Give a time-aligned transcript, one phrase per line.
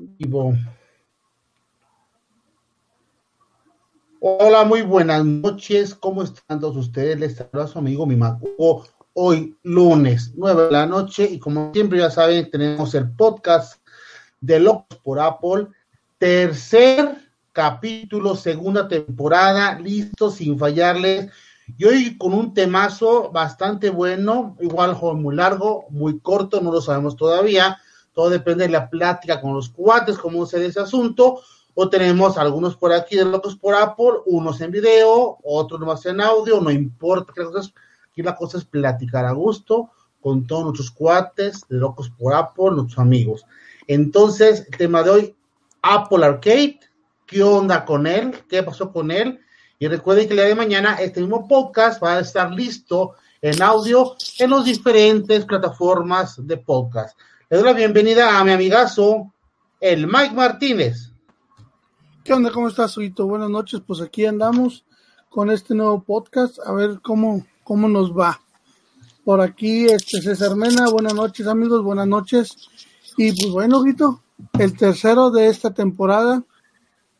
[0.00, 0.54] vivo.
[4.20, 5.94] Hola, muy buenas noches.
[5.94, 7.18] ¿Cómo están todos ustedes?
[7.18, 8.86] Les saluda su amigo mi Macuco.
[9.12, 13.80] Hoy lunes, 9 de la noche, y como siempre ya saben, tenemos el podcast
[14.40, 15.68] de Locos por Apple.
[16.18, 17.16] Tercer
[17.52, 21.30] capítulo, segunda temporada, listo sin fallarles.
[21.76, 27.16] Y hoy con un temazo bastante bueno, igual muy largo, muy corto, no lo sabemos
[27.16, 27.78] todavía
[28.20, 31.40] todo depende de la plática con los cuates, cómo se ese asunto.
[31.72, 36.20] O tenemos algunos por aquí de locos por Apple, unos en video, otros más en
[36.20, 37.32] audio, no importa.
[37.32, 39.88] Aquí la cosa es platicar a gusto
[40.20, 43.46] con todos nuestros cuates de locos por Apple, nuestros amigos.
[43.86, 45.36] Entonces, el tema de hoy,
[45.80, 46.78] Apple Arcade,
[47.24, 48.34] ¿qué onda con él?
[48.50, 49.40] ¿Qué pasó con él?
[49.78, 53.62] Y recuerden que el día de mañana este mismo podcast va a estar listo en
[53.62, 57.18] audio en las diferentes plataformas de podcast.
[57.50, 59.34] Le doy la bienvenida a mi amigazo,
[59.80, 61.10] el Mike Martínez.
[62.22, 62.52] ¿Qué onda?
[62.52, 63.26] ¿Cómo estás, Suito?
[63.26, 63.80] Buenas noches.
[63.84, 64.84] Pues aquí andamos
[65.28, 68.40] con este nuevo podcast, a ver cómo, cómo nos va.
[69.24, 72.56] Por aquí, este César Mena, buenas noches, amigos, buenas noches.
[73.16, 74.22] Y pues bueno, Guito,
[74.56, 76.44] el tercero de esta temporada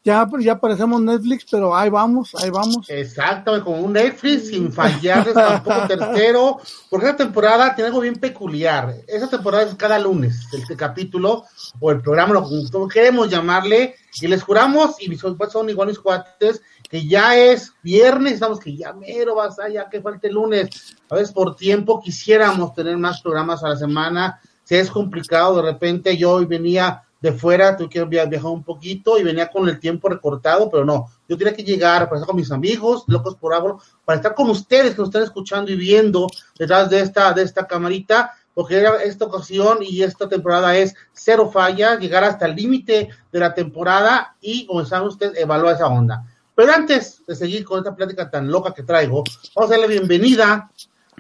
[0.03, 2.89] ya, ya parecemos Netflix, pero ahí vamos, ahí vamos.
[2.89, 8.95] Exacto, como un Netflix sin fallarles tampoco tercero, porque esta temporada tiene algo bien peculiar.
[9.07, 11.45] Esa temporada es cada lunes, el, capítulo
[11.81, 15.99] o el programa, lo que queremos llamarle, y les juramos, y son, son igual mis
[15.99, 20.97] cuates, que ya es viernes, estamos que ya mero vas allá, que falta el lunes.
[21.11, 25.73] A veces por tiempo quisiéramos tener más programas a la semana, si es complicado, de
[25.73, 29.79] repente yo hoy venía de fuera, tuve que viajar un poquito y venía con el
[29.79, 33.53] tiempo recortado, pero no, yo tenía que llegar para estar con mis amigos, locos por
[33.53, 36.27] algo, para estar con ustedes que nos están escuchando y viendo
[36.59, 41.99] detrás de esta, de esta camarita, porque esta ocasión y esta temporada es cero falla,
[41.99, 46.25] llegar hasta el límite de la temporada y, saben ustedes, evaluar esa onda.
[46.55, 50.71] Pero antes de seguir con esta plática tan loca que traigo, vamos a darle bienvenida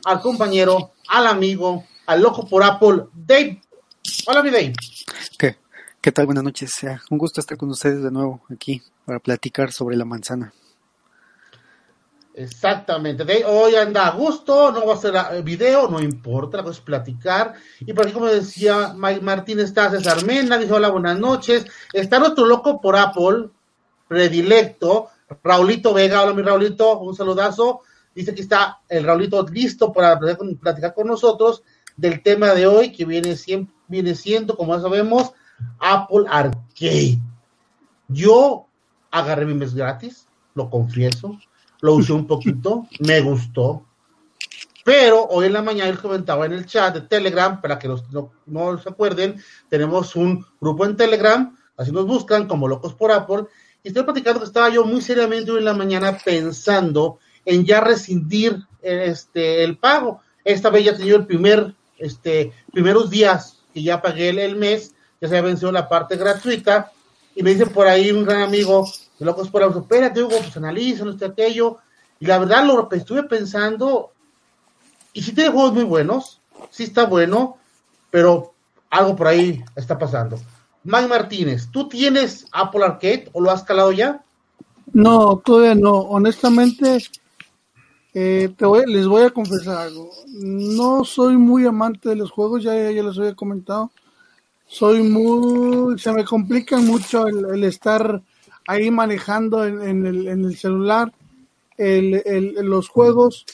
[0.04, 3.62] al compañero, al amigo, al loco por Apple, Dave.
[4.26, 4.72] Hola, mi Dave.
[6.00, 6.10] ¿Qué?
[6.10, 6.26] ¿Qué tal?
[6.26, 6.72] Buenas noches.
[7.10, 10.52] Un gusto estar con ustedes de nuevo aquí para platicar sobre la manzana.
[12.34, 13.24] Exactamente.
[13.44, 16.84] hoy anda a gusto, no va a ser eh, video, no importa, la cosa es
[16.84, 17.54] platicar.
[17.80, 21.66] Y por aquí, como decía Mike Martín, está César Mena, dice hola, buenas noches.
[21.92, 23.50] Está nuestro loco por Apple,
[24.08, 25.08] predilecto,
[25.42, 27.82] Raulito Vega, hola mi Raulito, un saludazo.
[28.14, 31.62] Dice que está el Raulito listo para platicar con nosotros
[31.96, 35.32] del tema de hoy, que viene, siempre, viene siendo, como ya sabemos,
[35.78, 37.18] Apple Arcade.
[38.08, 38.66] Yo
[39.10, 41.38] agarré mi mes gratis, lo confieso,
[41.80, 43.84] lo usé un poquito, me gustó,
[44.84, 48.10] pero hoy en la mañana les comentaba en el chat de Telegram, para que los,
[48.10, 53.12] no, no se acuerden, tenemos un grupo en Telegram, así nos buscan como locos por
[53.12, 53.44] Apple,
[53.82, 57.80] y estoy platicando que estaba yo muy seriamente hoy en la mañana pensando en ya
[57.80, 60.20] rescindir este, el pago.
[60.44, 65.28] Esta vez ya tenía el primer, este, primeros días que ya pagué el mes, ya
[65.28, 66.90] se ha vencido la parte gratuita,
[67.34, 68.88] y me dice por ahí un gran amigo
[69.18, 71.78] de Locos por Auto, espérate Hugo, pues analiza, no aquello,
[72.18, 74.12] y la verdad lo estuve pensando,
[75.12, 77.58] y si tiene juegos muy buenos, sí está bueno,
[78.10, 78.52] pero
[78.90, 80.38] algo por ahí está pasando.
[80.84, 84.22] Mike Martínez, ¿tú tienes Apple Arcade o lo has calado ya?
[84.92, 85.92] No, todavía no.
[85.92, 86.98] Honestamente,
[88.14, 88.54] eh,
[88.86, 90.10] les voy a confesar algo.
[90.26, 93.90] No soy muy amante de los juegos, ya, ya les había comentado
[94.70, 98.22] soy muy, se me complica mucho el, estar
[98.68, 101.12] ahí manejando en, el, en el, celular
[101.76, 103.44] el, los juegos.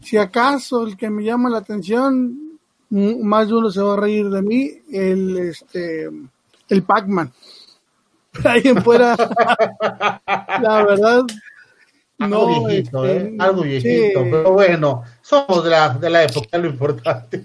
[0.00, 2.58] Si acaso el que me llama la atención,
[2.90, 6.08] más de uno se va a reír de mí, el este
[6.68, 7.32] el Pac-Man.
[8.44, 9.16] Ahí en fuera,
[10.60, 11.24] la verdad,
[12.18, 13.36] algo no, viejito, este, ¿eh?
[13.38, 17.44] algo viejito, pero bueno, somos de la, de la época, lo importante.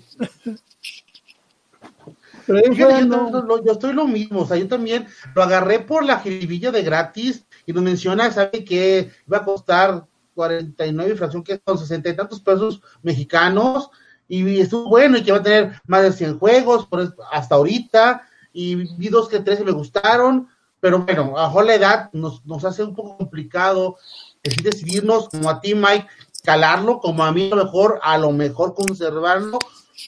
[2.73, 7.45] Yo, estoy lo mismo, o sea, yo también lo agarré por la jiribilla de gratis
[7.65, 10.05] y nos menciona, ¿sabe que iba a costar
[10.35, 13.89] 49 inflación, que son 60 y tantos pesos mexicanos?
[14.27, 18.23] Y estuvo bueno y que va a tener más de 100 juegos por hasta ahorita.
[18.53, 20.47] Y vi dos que tres y me gustaron,
[20.79, 23.97] pero bueno, a la edad nos, nos hace un poco complicado
[24.43, 26.07] decidirnos, como a ti, Mike,
[26.43, 29.59] calarlo, como a mí a lo mejor, a lo mejor conservarlo.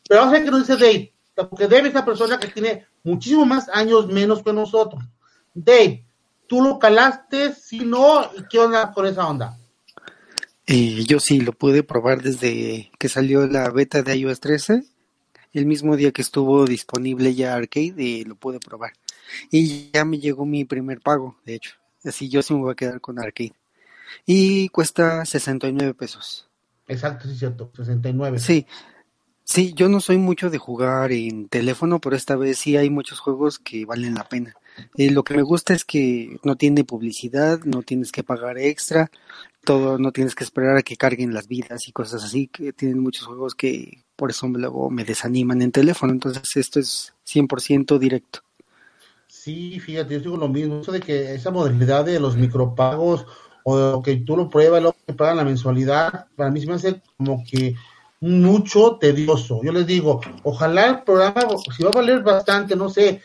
[0.07, 2.85] Pero vamos a ver qué nos dice Dave porque Dave es una persona que tiene
[3.03, 5.03] muchísimo más años menos que nosotros.
[5.53, 6.05] Dave,
[6.47, 7.53] ¿tú lo calaste?
[7.53, 9.57] Si no, ¿qué onda con esa onda?
[10.67, 14.83] Eh, yo sí lo pude probar desde que salió la beta de iOS 13.
[15.53, 18.93] El mismo día que estuvo disponible ya Arcade, y lo pude probar.
[19.49, 21.71] y ya me llegó mi primer pago, de hecho.
[22.03, 23.53] Así yo sí me voy a quedar con Arcade.
[24.25, 26.47] Y cuesta 69 pesos.
[26.87, 28.39] Exacto, sí, cierto, 69.
[28.39, 28.65] Sí,
[29.51, 33.19] sí, yo no soy mucho de jugar en teléfono, pero esta vez sí hay muchos
[33.19, 34.55] juegos que valen la pena.
[34.95, 39.11] Eh, lo que me gusta es que no tiene publicidad, no tienes que pagar extra,
[39.65, 42.99] todo, no tienes que esperar a que carguen las vidas y cosas así, que tienen
[42.99, 48.39] muchos juegos que por eso luego me desaniman en teléfono, entonces esto es 100% directo.
[49.27, 53.25] Sí, fíjate, yo digo lo mismo, eso de que esa modalidad de los micropagos
[53.63, 57.01] o que tú lo pruebas, lo que pagan la mensualidad, para mí se me hace
[57.17, 57.75] como que
[58.21, 59.61] mucho tedioso.
[59.63, 61.41] Yo les digo, ojalá el programa,
[61.75, 63.21] si va a valer bastante, no sé,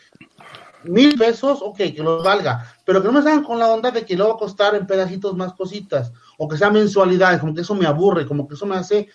[0.83, 4.05] mil pesos, ok, que los valga, pero que no me salgan con la onda de
[4.05, 7.61] que lo va a costar en pedacitos más cositas, o que sea mensualidades, como que
[7.61, 9.07] eso me aburre, como que eso me hace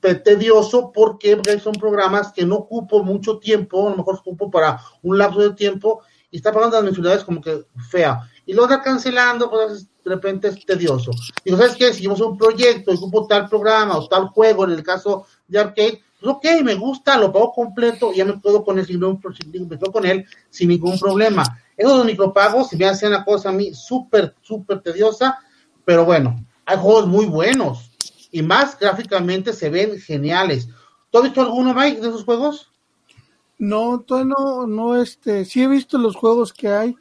[0.00, 4.80] tedioso porque, porque son programas que no ocupo mucho tiempo, a lo mejor ocupo para
[5.02, 8.28] un lapso de tiempo y está pagando las mensualidades como que fea.
[8.46, 11.12] Y lo está cancelando, pues de repente es tedioso.
[11.44, 11.92] Digo, ¿sabes qué?
[11.92, 16.02] Si yo un proyecto ocupo tal programa o tal juego, en el caso de arcade,
[16.20, 19.78] pues ok, me gusta, lo pago completo y ya me puedo con él sin, me
[19.78, 21.42] con él sin ningún problema.
[21.76, 25.38] Esos micropagos se me hacen una cosa a mí súper, súper tediosa,
[25.84, 27.90] pero bueno, hay juegos muy buenos
[28.30, 30.68] y más gráficamente se ven geniales.
[31.10, 32.70] ¿Tú has visto alguno, Mike, de esos juegos?
[33.58, 36.96] No, todavía no, no, este, sí he visto los juegos que hay,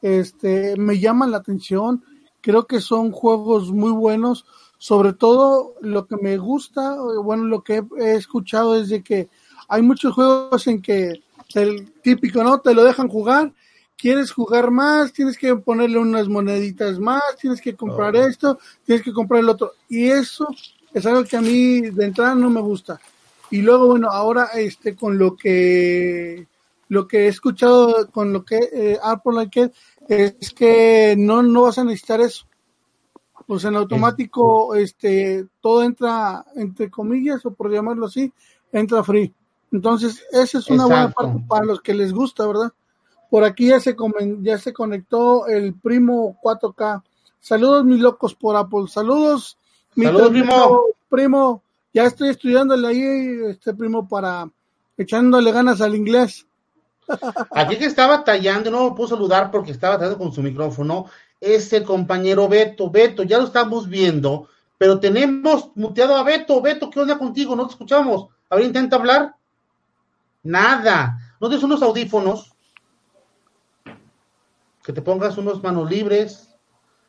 [0.00, 2.04] este, me llaman la atención,
[2.42, 4.44] creo que son juegos muy buenos,
[4.76, 9.28] sobre todo lo que me gusta, bueno, lo que he escuchado es de que
[9.68, 11.22] hay muchos juegos en que
[11.54, 12.60] el típico, ¿no?
[12.60, 13.52] Te lo dejan jugar,
[13.96, 18.26] quieres jugar más, tienes que ponerle unas moneditas más, tienes que comprar oh.
[18.26, 19.72] esto, tienes que comprar el otro.
[19.88, 20.48] Y eso
[20.92, 23.00] es algo que a mí de entrada no me gusta.
[23.50, 26.46] Y luego, bueno, ahora este con lo que
[26.88, 29.72] lo que he escuchado con lo que eh, Apple Arcade
[30.08, 32.46] es que no, no vas a necesitar eso.
[33.46, 38.32] Pues en automático, este, todo entra, entre comillas, o por llamarlo así,
[38.72, 39.32] entra free.
[39.72, 42.72] Entonces, esa es una buena parte para los que les gusta, ¿verdad?
[43.30, 43.96] Por aquí ya se,
[44.40, 47.02] ya se conectó el primo 4K.
[47.40, 48.86] Saludos, mis locos por Apple.
[48.88, 49.58] Saludos,
[49.94, 50.82] mi primo.
[51.08, 51.62] primo.
[51.94, 54.50] Ya estoy estudiándole ahí, este primo, para
[54.96, 56.46] echándole ganas al inglés.
[57.50, 61.06] Aquí que estaba tallando, no lo puedo saludar porque estaba tallando con su micrófono,
[61.40, 62.90] es el compañero Beto.
[62.90, 66.60] Beto, ya lo estamos viendo, pero tenemos muteado a Beto.
[66.60, 67.56] Beto, ¿qué onda contigo?
[67.56, 68.28] No te escuchamos.
[68.48, 69.34] A ver, intenta hablar.
[70.42, 71.18] Nada.
[71.40, 72.52] ¿No tienes unos audífonos?
[74.82, 76.48] que te pongas unos manos libres,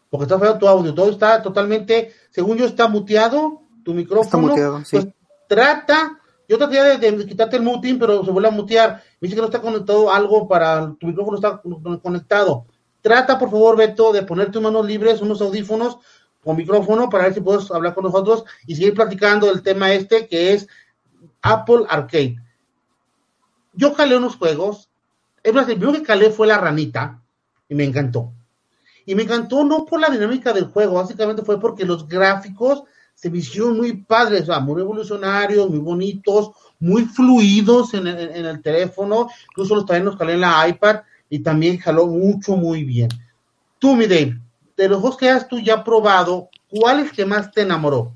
[0.09, 4.23] porque está feo tu audio, todo está totalmente, según yo, está muteado, tu micrófono.
[4.23, 4.97] Está muteado, sí.
[4.97, 5.07] Pues,
[5.47, 9.03] trata, yo traté de, quitarte el muting, pero se vuelve a mutear.
[9.23, 11.61] Me dice que no está conectado algo para, tu micrófono está
[12.01, 12.65] conectado.
[13.01, 15.97] Trata, por favor, Beto, de ponerte manos libres, unos audífonos
[16.43, 20.27] con micrófono para ver si puedes hablar con nosotros y seguir platicando del tema este
[20.27, 20.67] que es
[21.41, 22.35] Apple Arcade.
[23.71, 24.89] Yo calé unos juegos.
[25.41, 27.21] El primero que calé fue la ranita
[27.69, 28.33] y me encantó.
[29.05, 33.29] Y me encantó no por la dinámica del juego, básicamente fue porque los gráficos se
[33.29, 39.29] me hicieron muy padres, o sea, muy revolucionarios, muy bonitos, muy fluidos en el, teléfono,
[39.51, 43.09] incluso los también los calé en la iPad y también jaló mucho, muy bien.
[43.79, 44.39] Tú, mi Dave,
[44.75, 48.13] de los juegos que has tú ya probado, ¿cuál es que más te enamoró?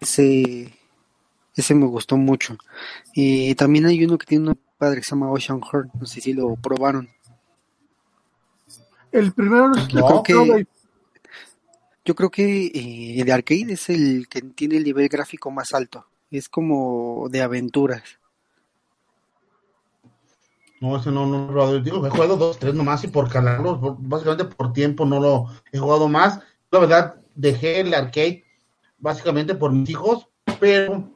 [0.00, 0.72] Sí,
[1.54, 2.56] ese me gustó mucho.
[3.14, 6.20] Y también hay uno que tiene un padre que se llama Ocean Heart, no sé
[6.20, 7.08] si lo probaron.
[9.12, 10.66] El primero yo creo que,
[12.04, 16.06] yo creo que eh, de arcade es el que tiene el nivel gráfico más alto.
[16.30, 18.02] Es como de aventuras.
[20.80, 24.44] No, ese no, no lo digo, he jugado dos, tres nomás y por calarlos, básicamente
[24.44, 26.40] por tiempo no lo he jugado más.
[26.70, 28.44] La verdad, dejé el arcade
[28.98, 30.28] básicamente por mis hijos,
[30.60, 31.10] pero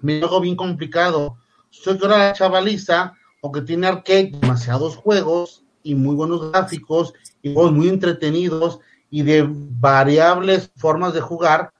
[0.00, 1.36] me algo bien complicado.
[1.70, 7.54] Soy que la chavaliza, o que tiene arcade, demasiados juegos y muy buenos gráficos y
[7.54, 11.72] juegos muy entretenidos y de variables formas de jugar.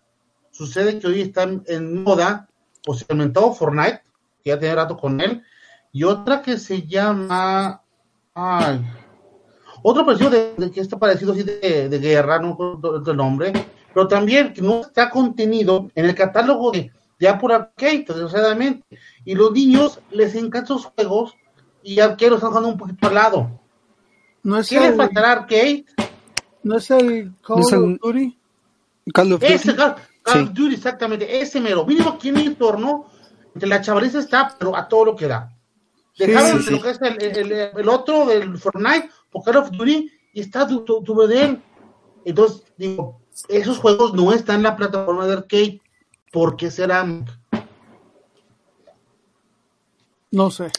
[0.52, 2.48] Sucede que hoy está en, moda,
[2.86, 4.02] o se inventó Fortnite,
[4.44, 5.42] que ya tiene rato con él,
[5.92, 7.82] y otra que se llama.
[8.32, 8.86] Ay.
[9.82, 13.52] Otro parecido de, que está parecido así de, de guerra, no recuerdo el nombre,
[13.92, 18.86] pero también que no está contenido en el catálogo de ya por arcade, desgraciadamente.
[19.24, 21.34] Y los niños les encantan sus juegos
[21.82, 23.65] y arcade los están jugando un poquito al lado.
[24.46, 24.82] No es ¿Qué el...
[24.90, 25.84] le faltará arcade?
[26.62, 28.38] ¿No es el Call of Duty?
[29.12, 29.52] Call of Duty.
[29.52, 29.96] Ese, Call
[30.44, 31.84] of Duty, exactamente, ese mero.
[31.84, 33.06] Mínimo aquí en entorno,
[33.54, 35.52] entre la chavaliza está, pero a todo lo que da.
[36.16, 36.82] Dejaron sí, lo sí.
[36.82, 37.22] que es el,
[37.52, 41.42] el- el otro del Fortnite o Call of Duty y está tu, tu, tu de
[41.44, 41.62] él.
[42.24, 45.80] Entonces, digo, esos juegos no están en la plataforma de arcade.
[46.30, 47.04] ¿Por qué será?
[50.30, 50.70] No sé.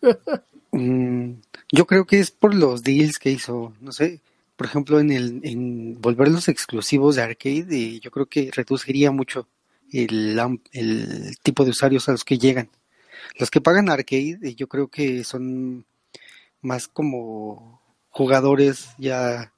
[0.72, 1.40] Mm,
[1.72, 4.20] yo creo que es por los deals que hizo, no sé,
[4.56, 9.48] por ejemplo, en el en volverlos exclusivos de arcade, eh, yo creo que reduciría mucho
[9.92, 10.38] el,
[10.72, 12.70] el tipo de usuarios a los que llegan.
[13.38, 15.84] Los que pagan arcade, eh, yo creo que son
[16.62, 19.52] más como jugadores ya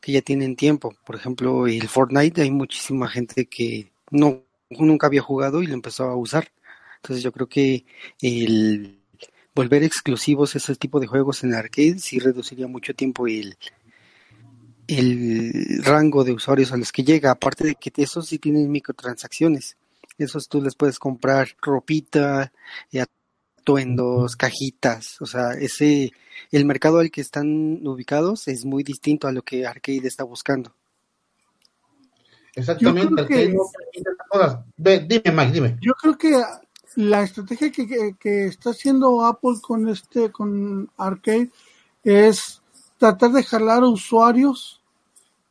[0.00, 0.94] que ya tienen tiempo.
[1.04, 6.04] Por ejemplo, el Fortnite, hay muchísima gente que no nunca había jugado y lo empezó
[6.04, 6.52] a usar.
[6.96, 7.84] Entonces yo creo que
[8.20, 8.97] el
[9.58, 13.56] volver exclusivos ese tipo de juegos en arcade sí reduciría mucho tiempo el,
[14.86, 19.76] el rango de usuarios a los que llega, aparte de que esos sí tienen microtransacciones.
[20.16, 22.52] Esos tú les puedes comprar ropita,
[23.60, 26.12] atuendos, cajitas, o sea, ese
[26.52, 30.72] el mercado al que están ubicados es muy distinto a lo que Arcade está buscando.
[32.54, 33.10] Exactamente.
[33.10, 34.58] Yo creo arcade que- no permite esas cosas.
[34.76, 35.78] Ve, dime, Mike, dime.
[35.80, 36.32] Yo creo que
[36.98, 41.52] la estrategia que, que- está haciendo Apple con este, con Arcade,
[42.02, 42.60] es
[42.98, 44.82] tratar de jalar usuarios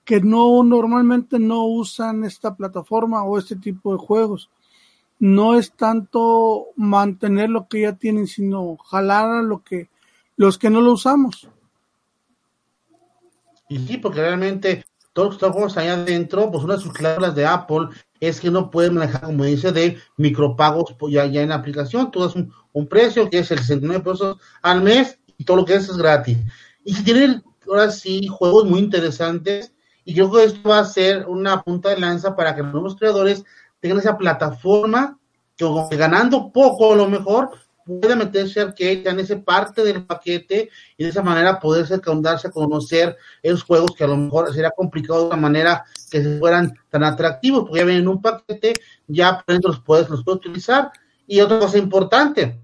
[0.03, 4.49] que no normalmente no usan esta plataforma o este tipo de juegos.
[5.19, 9.89] No es tanto mantener lo que ya tienen, sino jalar a lo que
[10.35, 11.47] los que no lo usamos.
[13.69, 14.83] Y sí, porque realmente
[15.17, 17.87] todos estos juegos allá adentro, pues una de sus cláusulas de Apple
[18.19, 22.11] es que no pueden manejar, como dice, de micropagos pues, ya, ya en la aplicación.
[22.11, 25.73] Tú das un, precio que es el 69 pesos al mes y todo lo que
[25.73, 26.37] es es gratis.
[26.85, 29.73] Y si tienen ahora sí juegos muy interesantes,
[30.05, 32.95] y creo que esto va a ser una punta de lanza para que los nuevos
[32.95, 33.43] creadores
[33.79, 35.17] tengan esa plataforma
[35.55, 35.65] que
[35.97, 37.49] ganando poco a lo mejor
[37.87, 42.49] pueda meterse arcade ya en ese parte del paquete y de esa manera poderse darse
[42.49, 46.37] a conocer esos juegos que a lo mejor sería complicado de una manera que se
[46.37, 48.73] fueran tan atractivos, porque ya vienen en un paquete,
[49.07, 50.91] ya por dentro los puedes, los puedes utilizar.
[51.25, 52.59] Y otra cosa importante,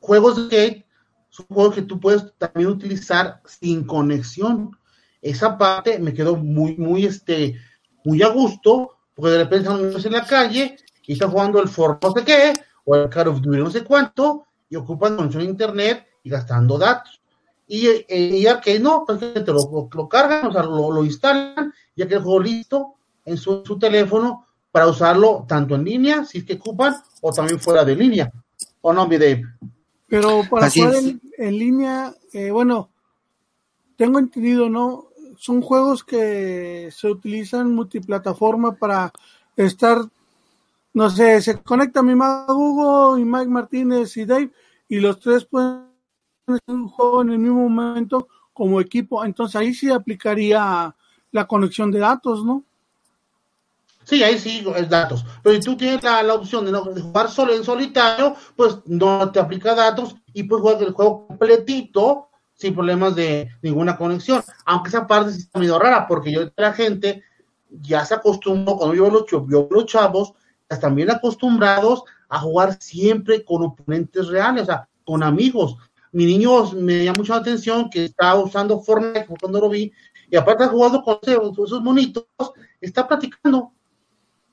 [0.00, 0.86] juegos de arcade
[1.28, 4.76] son juegos que tú puedes también utilizar sin conexión.
[5.22, 7.56] Esa parte me quedó muy, muy, este,
[8.04, 10.76] muy a gusto, porque de repente estamos en la calle
[11.06, 12.52] y están jugando el Ford no sé qué,
[12.84, 16.78] o el Call of Duty no sé cuánto, y ocupan conexión a internet y gastando
[16.78, 17.20] datos.
[17.66, 21.04] Y, eh, y Arcade no, pues te lo, lo, lo cargan, o sea, lo, lo
[21.04, 22.94] instalan, ya que el juego listo
[23.24, 27.60] en su, su, teléfono para usarlo tanto en línea, si es que ocupan, o también
[27.60, 28.32] fuera de línea.
[28.80, 29.44] ¿O no, mi Dave?
[30.08, 32.90] Pero para Así jugar en, en, línea, eh, bueno,
[33.96, 35.08] tengo entendido, ¿no?
[35.36, 39.12] Son juegos que se utilizan multiplataforma para
[39.56, 39.98] estar,
[40.92, 44.50] no sé, se conecta mi mago y Mike Martínez y Dave,
[44.88, 45.86] y los tres pueden
[46.46, 49.24] hacer un juego en el mismo momento como equipo.
[49.24, 50.94] Entonces ahí sí aplicaría
[51.30, 52.64] la conexión de datos, ¿no?
[54.04, 55.24] Sí, ahí sí es datos.
[55.42, 59.30] Pero si tú tienes la, la opción de, no, jugar solo en solitario, pues no
[59.30, 64.42] te aplica datos y puedes jugar el juego completito sin problemas de ninguna conexión.
[64.66, 67.22] Aunque esa parte sí está medio rara, porque yo la gente
[67.70, 70.34] ya se acostumbró, cuando yo los, yo los chavos,
[70.92, 75.76] bien acostumbrados a jugar siempre con oponentes reales, o sea, con amigos.
[76.12, 79.92] Mi niño me llama mucho la atención que está usando Fortnite cuando lo vi,
[80.30, 82.24] y aparte jugando con esos monitos,
[82.80, 83.72] está platicando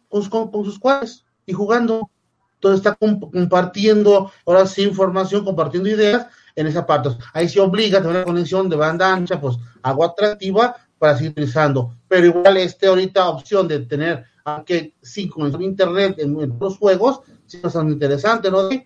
[0.10, 2.10] con, con, con sus cuates y jugando.
[2.56, 7.10] Entonces está comp compartiendo, ahora sí, información, compartiendo ideas en esa parte.
[7.34, 11.32] Ahí se obliga a tener una conexión de banda ancha, pues algo atractiva para seguir
[11.32, 11.96] utilizando.
[12.08, 17.20] Pero igual este ahorita opción de tener aunque sí con internet en, en los juegos,
[17.46, 18.70] sí es tan interesante, ¿no?
[18.70, 18.82] Es,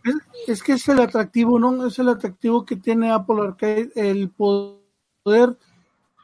[0.48, 1.86] es, que es el atractivo, ¿no?
[1.86, 5.58] Es el atractivo que tiene Apple Arcade, el poder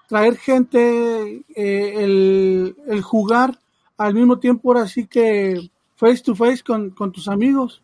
[0.08, 3.60] traer gente, eh, el, el jugar
[3.98, 7.84] al mismo tiempo ahora sí que face to face con, con tus amigos.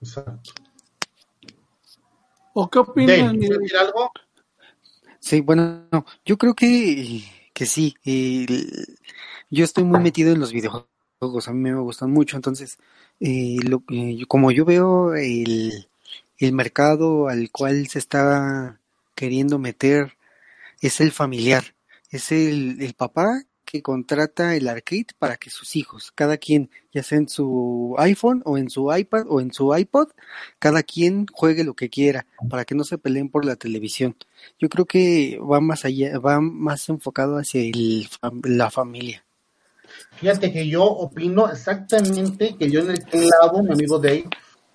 [0.00, 0.50] Exacto.
[2.52, 3.18] ¿O qué opinas?
[3.18, 4.10] Dave, ¿quieres decir algo?
[5.20, 7.94] Sí, bueno, no, yo creo que, que sí.
[8.04, 8.95] El,
[9.50, 12.78] yo estoy muy metido en los videojuegos, a mí me gustan mucho, entonces,
[13.20, 15.88] eh, lo, eh, como yo veo el,
[16.38, 18.80] el mercado al cual se está
[19.14, 20.16] queriendo meter
[20.80, 21.74] es el familiar,
[22.10, 27.02] es el, el papá que contrata el arcade para que sus hijos, cada quien, ya
[27.02, 30.08] sea en su iPhone o en su iPad o en su iPod,
[30.58, 34.16] cada quien juegue lo que quiera para que no se peleen por la televisión.
[34.58, 38.08] Yo creo que va más allá, va más enfocado hacia el,
[38.44, 39.25] la familia.
[40.16, 44.28] Fíjate que yo opino exactamente que yo en el clavo, mi amigo Dave,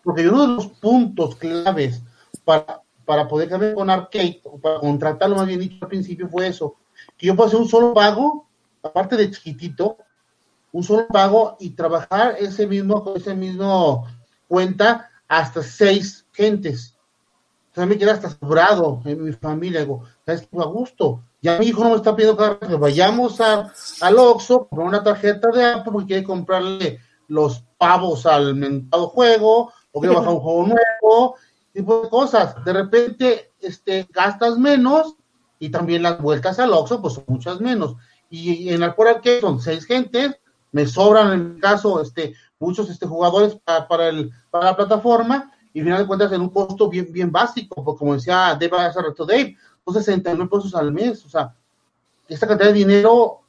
[0.04, 2.02] porque uno de los puntos claves
[2.46, 6.48] para, para poder cambiar con Arcade, o para contratarlo más bien dicho al principio, fue
[6.48, 6.76] eso,
[7.18, 8.48] que yo puedo hacer un solo pago,
[8.84, 9.98] aparte de chiquitito,
[10.72, 14.08] un solo pago y trabajar ese mismo, ese mismo
[14.48, 16.96] cuenta hasta seis gentes.
[17.72, 19.82] O sea, me queda hasta sobrado en mi familia.
[19.82, 20.48] Digo, ¿sabes?
[20.58, 21.24] A gusto.
[21.42, 25.50] Ya mi hijo no me está pidiendo que vayamos a, al Oxxo, con una tarjeta
[25.50, 30.68] de Apple porque quiere comprarle los pavos al mentado juego, o quiere bajar un juego
[30.68, 31.36] nuevo,
[31.74, 32.64] tipo de cosas.
[32.64, 35.16] De repente, este, gastas menos
[35.58, 37.96] y también las vueltas al Oxxo, pues son muchas menos.
[38.30, 40.40] Y en el por que son seis gentes,
[40.72, 45.52] me sobran en mi caso este, muchos este, jugadores para, para, el, para la plataforma
[45.74, 48.78] y al final de cuentas en un costo bien, bien básico, porque como decía Dave
[48.78, 49.56] hace rato Dave,
[49.86, 51.56] son 69 pesos al mes, o sea,
[52.28, 53.42] esta cantidad de dinero,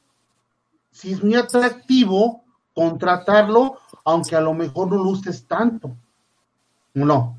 [0.91, 5.95] si es muy atractivo contratarlo, aunque a lo mejor no lo uses tanto.
[6.93, 7.37] No.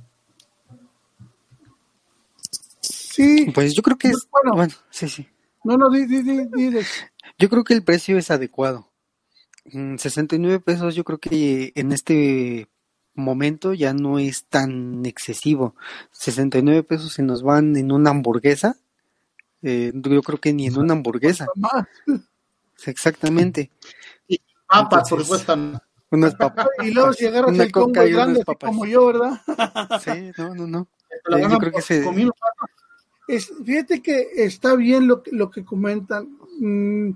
[2.81, 3.51] Sí.
[3.55, 5.29] Pues yo creo que es, bueno, bueno sí, sí.
[5.63, 6.79] No, no, di, di, di, di,
[7.39, 8.91] Yo creo que el precio es adecuado.
[9.65, 12.69] 69 mm, pesos yo creo que en este
[13.15, 15.75] momento ya no es tan excesivo.
[16.13, 18.77] 69 pesos se nos van en una hamburguesa.
[19.65, 21.47] Eh, yo creo que ni en una hamburguesa.
[22.87, 23.71] Exactamente.
[24.29, 25.57] Y papas, por supuesto.
[26.11, 26.69] Unas papas.
[26.85, 29.41] Y luego si agarras el combo grande como yo, ¿verdad?
[30.05, 30.89] Sí, no, no, no.
[31.11, 32.05] Eh, yo creo que se...
[33.27, 36.37] Es, fíjate que está bien lo, lo que comentan.
[36.61, 37.13] Mm,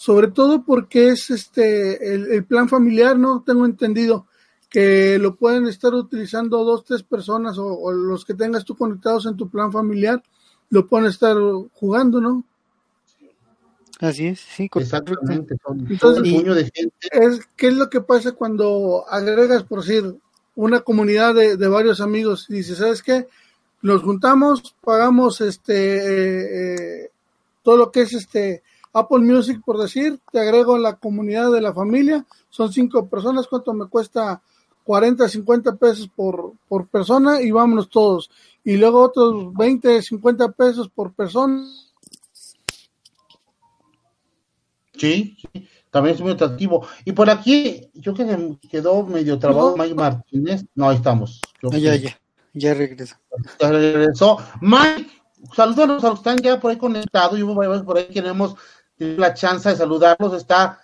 [0.00, 3.42] sobre todo porque es este el, plan familiar, ¿no?
[3.42, 4.26] Tengo entendido
[4.70, 9.36] que lo pueden estar utilizando dos, tres personas o, los que tengas tú conectados en
[9.36, 10.22] tu plan familiar,
[10.70, 11.36] lo pueden estar
[11.74, 12.44] jugando, ¿no?
[14.00, 15.56] Así es, sí, exactamente.
[15.88, 17.08] Entonces, de gente.
[17.12, 20.16] Es, ¿Qué es lo que pasa cuando agregas, por decir,
[20.54, 23.26] una comunidad de, de varios amigos y dices, ¿sabes qué?
[23.82, 27.10] Nos juntamos, pagamos este eh, eh,
[27.62, 31.60] todo lo que es este Apple Music, por decir, te agrego en la comunidad de
[31.60, 34.40] la familia, son cinco personas, ¿cuánto me cuesta?
[34.84, 38.30] 40, 50 pesos por, por persona y vámonos todos.
[38.64, 41.64] Y luego otros 20, 50 pesos por persona.
[44.94, 46.86] Sí, sí, también es muy atractivo.
[47.04, 50.64] Y por aquí, yo que me quedó medio trabado Mike Martínez.
[50.74, 51.40] No, ahí estamos.
[51.62, 52.18] Ah, ya, ya,
[52.52, 53.16] ya regresó.
[53.58, 54.38] Ya regresó.
[54.60, 55.10] Mike,
[55.56, 57.38] saludos a los que están ya por ahí conectados.
[57.38, 58.56] Y por ahí queremos
[58.98, 60.34] la chance de saludarlos.
[60.34, 60.80] Está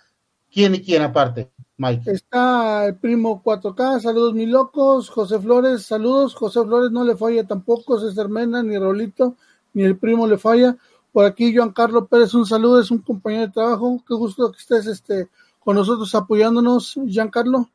[0.51, 2.11] quién y quién aparte, Mike.
[2.11, 5.09] Está el primo 4K, saludos mi locos.
[5.09, 6.33] José Flores, saludos.
[6.33, 9.35] José Flores no le falla tampoco, César Mena, ni Rolito,
[9.73, 10.75] ni el primo le falla.
[11.11, 14.03] Por aquí, Joan Carlos Pérez, un saludo, es un compañero de trabajo.
[14.07, 17.69] Qué gusto que estés este, con nosotros apoyándonos, Giancarlo.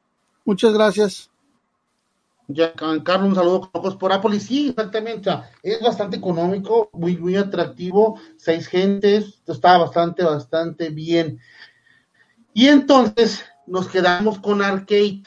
[0.44, 1.30] Muchas gracias.
[3.04, 4.34] Carlos, un saludo con por.
[4.34, 5.30] Y sí, exactamente.
[5.62, 8.18] es bastante económico, muy, muy atractivo.
[8.36, 11.38] Seis gentes, está bastante, bastante bien.
[12.52, 15.22] Y entonces nos quedamos con Arcade.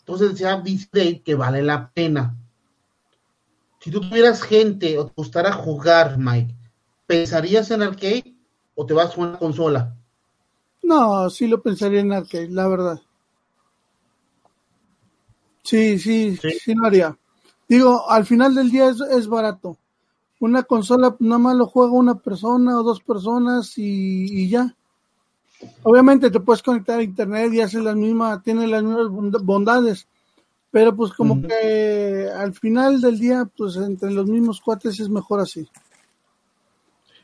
[0.00, 2.36] Entonces decía Disney que vale la pena.
[3.80, 6.54] Si tú tuvieras gente o te gustara jugar, Mike,
[7.06, 8.34] ¿pensarías en Arcade
[8.74, 9.96] o te vas a una consola?
[10.82, 13.00] No, sí lo pensaría en Arcade, la verdad.
[15.62, 17.16] Sí, sí, sí, lo haría.
[17.68, 19.78] Digo, al final del día es, barato.
[20.40, 24.76] Una consola nada más lo juega una persona o dos personas y, ya.
[25.82, 30.06] Obviamente te puedes conectar a internet y hace las mismas, tiene las mismas bondades,
[30.70, 35.40] pero pues como que al final del día, pues entre los mismos cuates es mejor
[35.40, 35.68] así.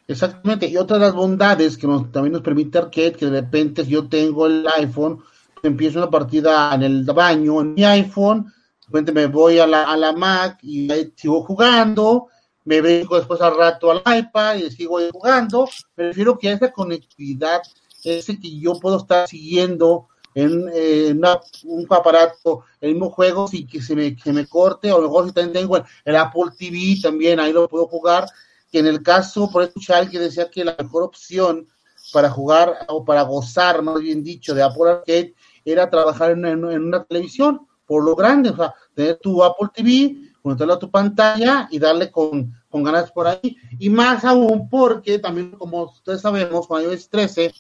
[0.07, 3.91] Exactamente, y otra de las bondades que también nos permite Arcade, que de repente si
[3.91, 5.23] yo tengo el iPhone,
[5.63, 9.83] empiezo una partida en el baño, en mi iPhone, de repente me voy a la,
[9.83, 12.29] a la Mac y ahí sigo jugando,
[12.65, 17.61] me vengo después al rato al iPad y sigo jugando, prefiero que esa conectividad,
[18.05, 21.21] ese que yo puedo estar siguiendo en,
[21.65, 25.33] un aparato, el mismo juego, sin que se me, que me corte, o mejor si
[25.33, 28.27] también tengo el, Apple TV, también ahí lo puedo jugar,
[28.71, 31.67] que en el caso, por escuchar que decía que la mejor opción
[32.13, 35.35] para jugar o para gozar, más bien dicho, de Apple Arcade
[35.65, 40.75] era trabajar en, una televisión, por lo grande, o sea, tener tu Apple TV, conectarlo
[40.75, 43.57] a tu pantalla y darle con, con ganas por ahí.
[43.79, 47.53] Y más aún porque también, como ustedes sabemos, con iOS 13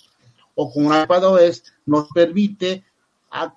[0.61, 2.83] o con iPadOS nos permite
[3.31, 3.55] a,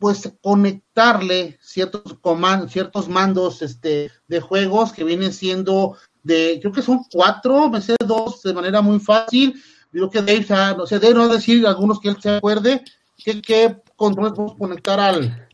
[0.00, 6.82] pues conectarle ciertos comandos, ciertos mandos este, de juegos que vienen siendo de, creo que
[6.82, 10.44] son cuatro, me sé dos de manera muy fácil, Digo que Dave,
[10.76, 12.82] no sé, Dave va a decir algunos que él se acuerde,
[13.16, 15.48] ¿qué, qué controles podemos conectar al...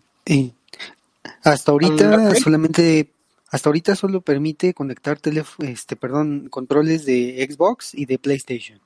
[1.42, 3.12] hasta ahorita solamente
[3.50, 5.20] hasta ahorita solo permite conectar
[5.58, 8.80] este, perdón, controles de Xbox y de PlayStation.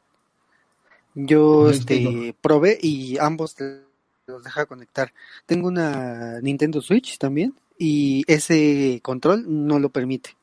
[1.27, 3.57] Yo este, probé y ambos
[4.27, 5.13] los deja conectar.
[5.47, 10.37] Tengo una Nintendo Switch también y ese control no lo permite.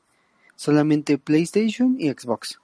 [0.54, 2.58] Solamente PlayStation y Xbox.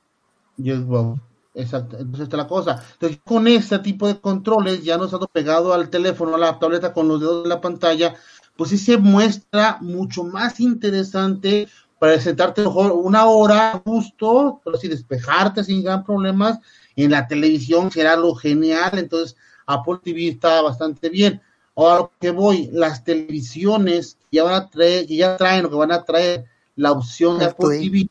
[0.59, 1.21] Y Xbox.
[1.55, 2.83] Exacto, entonces está la cosa.
[2.95, 6.95] Entonces, con este tipo de controles, ya no estando pegado al teléfono, a la tableta
[6.95, 8.15] con los dedos de la pantalla,
[8.57, 14.77] pues sí se muestra mucho más interesante para sentarte mejor una hora a gusto, pero
[14.77, 16.59] así despejarte sin gran problemas.
[16.97, 21.41] En la televisión será lo genial, entonces Apple TV está bastante bien.
[21.75, 25.71] Ahora lo que voy, las televisiones que ya van a traer, que ya traen o
[25.71, 26.45] que van a traer
[26.77, 28.09] la opción de Apple TV,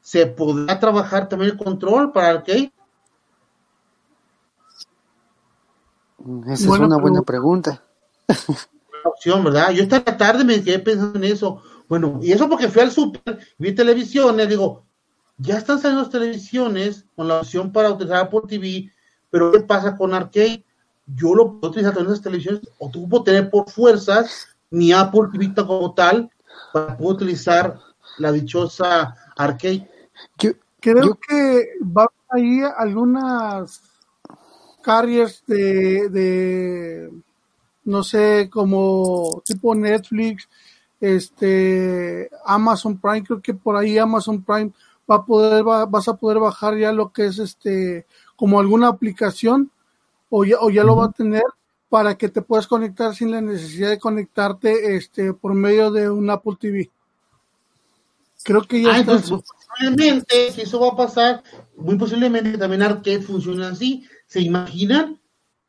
[0.00, 2.72] ¿se podrá trabajar también el control para el que
[6.46, 7.82] Esa es una buena pregunta
[9.04, 9.70] opción, ¿verdad?
[9.72, 11.62] Yo esta tarde me quedé pensando en eso.
[11.88, 14.84] Bueno, y eso porque fui al super, vi televisiones, digo,
[15.42, 18.90] ya están saliendo las televisiones con la opción para utilizar Apple TV,
[19.30, 20.64] pero ¿qué pasa con Arcade?
[21.06, 25.28] Yo lo puedo utilizar en esas televisiones, o tú puedo tener por fuerzas mi Apple
[25.32, 26.30] TV como tal,
[26.72, 27.78] para poder utilizar
[28.18, 29.90] la dichosa Arcade.
[30.38, 33.82] Yo, creo que va a ir algunas
[34.82, 37.10] carriers de
[37.84, 40.48] no sé, como tipo Netflix,
[41.00, 44.72] este, Amazon Prime, creo que por ahí Amazon Prime
[45.10, 49.70] va a poder, vas a poder bajar ya lo que es este, como alguna aplicación,
[50.30, 51.42] o ya, o ya lo va a tener
[51.88, 56.30] para que te puedas conectar sin la necesidad de conectarte, este, por medio de un
[56.30, 56.90] Apple TV.
[58.42, 59.20] Creo que ya ah, está.
[59.20, 61.42] Posiblemente, si eso va a pasar,
[61.76, 64.06] muy posiblemente también Arcade funcione así.
[64.26, 65.20] ¿Se imaginan?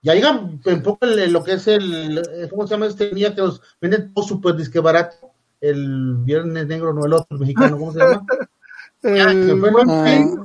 [0.04, 3.62] ya llega un poco lo que es el, ¿cómo se llama este día que los
[3.80, 5.32] venden todo súper disque barato?
[5.62, 8.26] El Viernes Negro, no el otro, mexicano, ¿cómo se llama?
[9.04, 10.40] el, buen fin,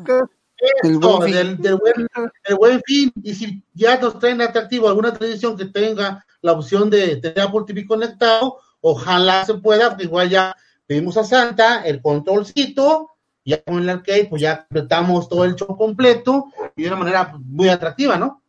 [0.83, 2.09] el, buen,
[2.45, 6.91] el buen fin, y si ya nos traen atractivo alguna televisión que tenga la opción
[6.91, 12.03] de tener Apple TV conectado, ojalá se pueda, porque igual ya pedimos a Santa el
[12.03, 13.11] controlcito,
[13.45, 17.35] ya con el arcade, pues ya completamos todo el show completo y de una manera
[17.39, 18.43] muy atractiva, ¿no?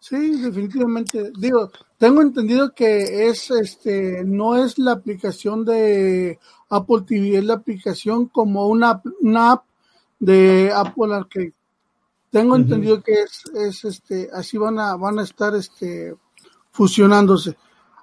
[0.00, 1.32] Sí, definitivamente.
[1.38, 6.38] Digo, tengo entendido que es, este, no es la aplicación de
[6.76, 9.64] Apple TV, es la aplicación como una, una app
[10.18, 11.54] de Apple Arcade.
[12.30, 16.16] Tengo entendido que es, es, este, así van a, van a estar, este,
[16.72, 17.56] fusionándose.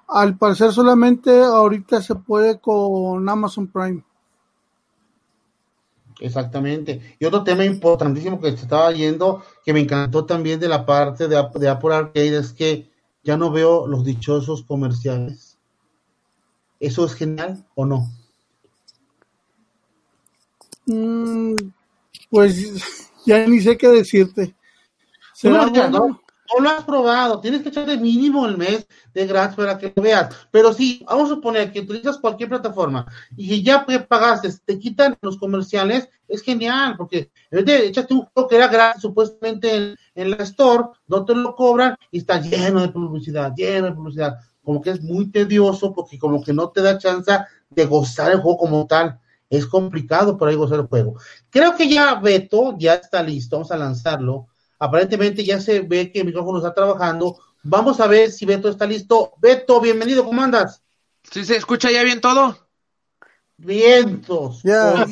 [0.08, 4.02] Al parecer solamente ahorita se puede con Amazon Prime.
[6.20, 7.16] Exactamente.
[7.18, 11.28] Y otro tema importantísimo que se estaba yendo, que me encantó también de la parte
[11.28, 12.90] de, de Apple Arcade, es que
[13.22, 15.58] ya no veo los dichosos comerciales.
[16.80, 18.08] ¿Eso es genial o no?
[20.86, 21.54] Mm,
[22.30, 24.54] pues ya ni sé qué decirte.
[25.34, 26.20] ¿Será no,
[26.54, 30.02] no lo has probado, tienes que echarle mínimo el mes de gratis para que lo
[30.02, 30.34] veas.
[30.50, 35.38] Pero sí, vamos a suponer que utilizas cualquier plataforma y ya pagaste, te quitan los
[35.38, 40.30] comerciales, es genial, porque en vez de echarte un juego que era gratis supuestamente en,
[40.30, 44.38] la store, no te lo cobran y está lleno de publicidad, lleno de publicidad.
[44.62, 47.32] Como que es muy tedioso porque como que no te da chance
[47.70, 49.18] de gozar el juego como tal.
[49.52, 51.16] Es complicado por ahí gozar el juego.
[51.50, 54.48] Creo que ya Beto ya está listo, vamos a lanzarlo
[54.82, 57.38] Aparentemente ya se ve que el micrófono está trabajando.
[57.62, 59.34] Vamos a ver si Beto está listo.
[59.38, 60.82] Beto, bienvenido, ¿cómo andas?
[61.22, 62.66] ¿Sí se escucha ya bien todo?
[63.56, 64.60] Vientos.
[64.64, 65.08] Ya, por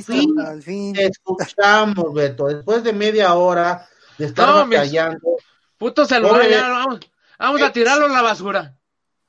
[0.61, 2.49] fin, te escuchamos, Beto.
[2.49, 3.87] Después de media hora
[4.19, 5.37] de estar no, batallando.
[5.79, 6.99] Puto celular, ya vamos,
[7.39, 8.77] vamos a tirarlo en la basura.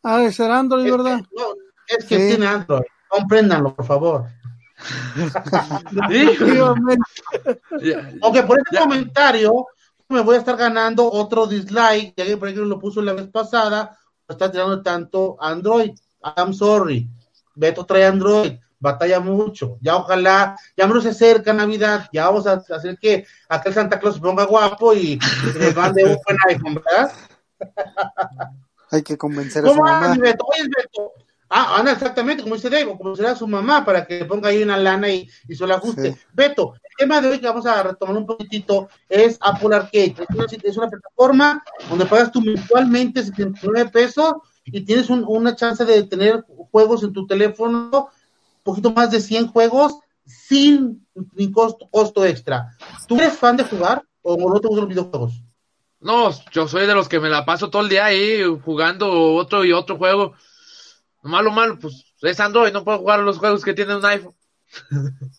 [0.01, 1.21] Ah, es Android, ¿verdad?
[1.37, 1.53] no,
[1.87, 2.81] es que tiene Android.
[3.09, 4.25] Compréndanlo, por favor.
[8.21, 9.65] Aunque por este comentario
[10.09, 13.27] me voy a estar ganando otro dislike, ya que por ejemplo lo puso la vez
[13.27, 15.91] pasada, está tirando tanto Android.
[16.37, 17.09] I'm sorry.
[17.55, 19.77] Beto trae Android, batalla mucho.
[19.81, 24.15] Ya ojalá, ya menos se acerca Navidad, ya vamos a hacer que aquel Santa Claus
[24.15, 25.19] se ponga guapo y,
[25.57, 27.11] le mande un buen iPhone, ¿verdad?
[28.91, 30.15] Hay que convencer a su mamá.
[30.17, 30.45] Beto?
[30.45, 31.11] Oye, Beto,
[31.53, 34.77] Ah, anda exactamente como dice Dave, como será su mamá para que ponga ahí una
[34.77, 36.17] lana y, y se la ajuste.
[36.31, 40.15] Beto, el tema de hoy que vamos a retomar un poquitito es Apple Arcade.
[40.63, 46.45] Es una, plataforma donde pagas tú mensualmente 79 pesos y tienes una chance de tener
[46.71, 52.77] juegos en tu teléfono, un poquito más de 100 juegos sin ni costo, costo extra.
[53.09, 55.43] ¿Tú eres fan de jugar o no te gustan los videojuegos?
[55.99, 59.65] No, yo soy de los que me la paso todo el día ahí jugando otro
[59.65, 60.33] y otro juego.
[61.23, 64.35] Malo, malo, pues es Android, no puedo jugar los juegos que tienen un iPhone.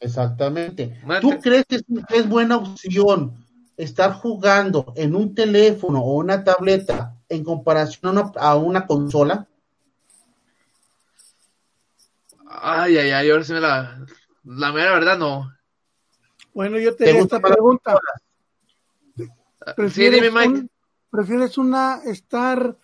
[0.00, 0.98] Exactamente.
[1.20, 3.44] ¿Tú crees que es, es buena opción
[3.76, 9.46] estar jugando en un teléfono o una tableta en comparación a una, a una consola?
[12.48, 14.04] Ay, ay, ay, ahora sí me la.
[14.44, 15.52] La mera verdad no.
[16.54, 17.98] Bueno, yo te ¿Te esta pregunta.
[19.16, 19.24] Sí,
[19.76, 20.48] ¿Prefieres, dime, Mike.
[20.60, 20.70] un-
[21.10, 22.76] ¿Prefieres una estar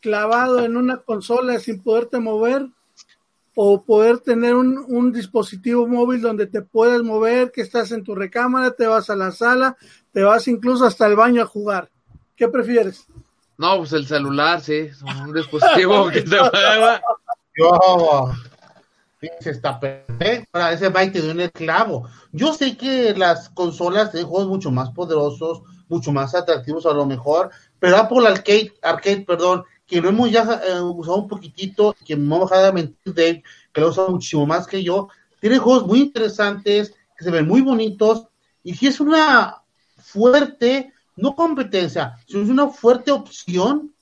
[0.00, 2.66] clavado en una consola sin poderte mover
[3.54, 8.14] o poder tener un, un dispositivo móvil donde te puedes mover, que estás en tu
[8.14, 9.76] recámara, te vas a la sala,
[10.12, 11.88] te vas incluso hasta el baño a jugar?
[12.36, 13.06] ¿Qué prefieres?
[13.56, 14.74] No, pues el celular, sí.
[14.74, 17.00] es Un dispositivo que se mueva.
[17.56, 18.32] Yo,
[19.40, 20.48] se está perfecto.
[20.52, 22.08] Ahora, ese Mike te dio en el clavo.
[22.32, 27.06] Yo sé que las consolas tienen juegos mucho más poderosos, mucho más atractivos a lo
[27.06, 32.16] mejor, pero Apple Arcade, Arcade, perdón, que lo hemos ya eh, usado un poquitito, que
[32.16, 35.06] me va a de mentir Dave, que lo ha usado muchísimo más que yo,
[35.40, 38.26] tiene juegos muy interesantes, que se ven muy bonitos,
[38.64, 39.62] y si es una
[39.98, 43.94] fuerte, no competencia, sino es una fuerte opción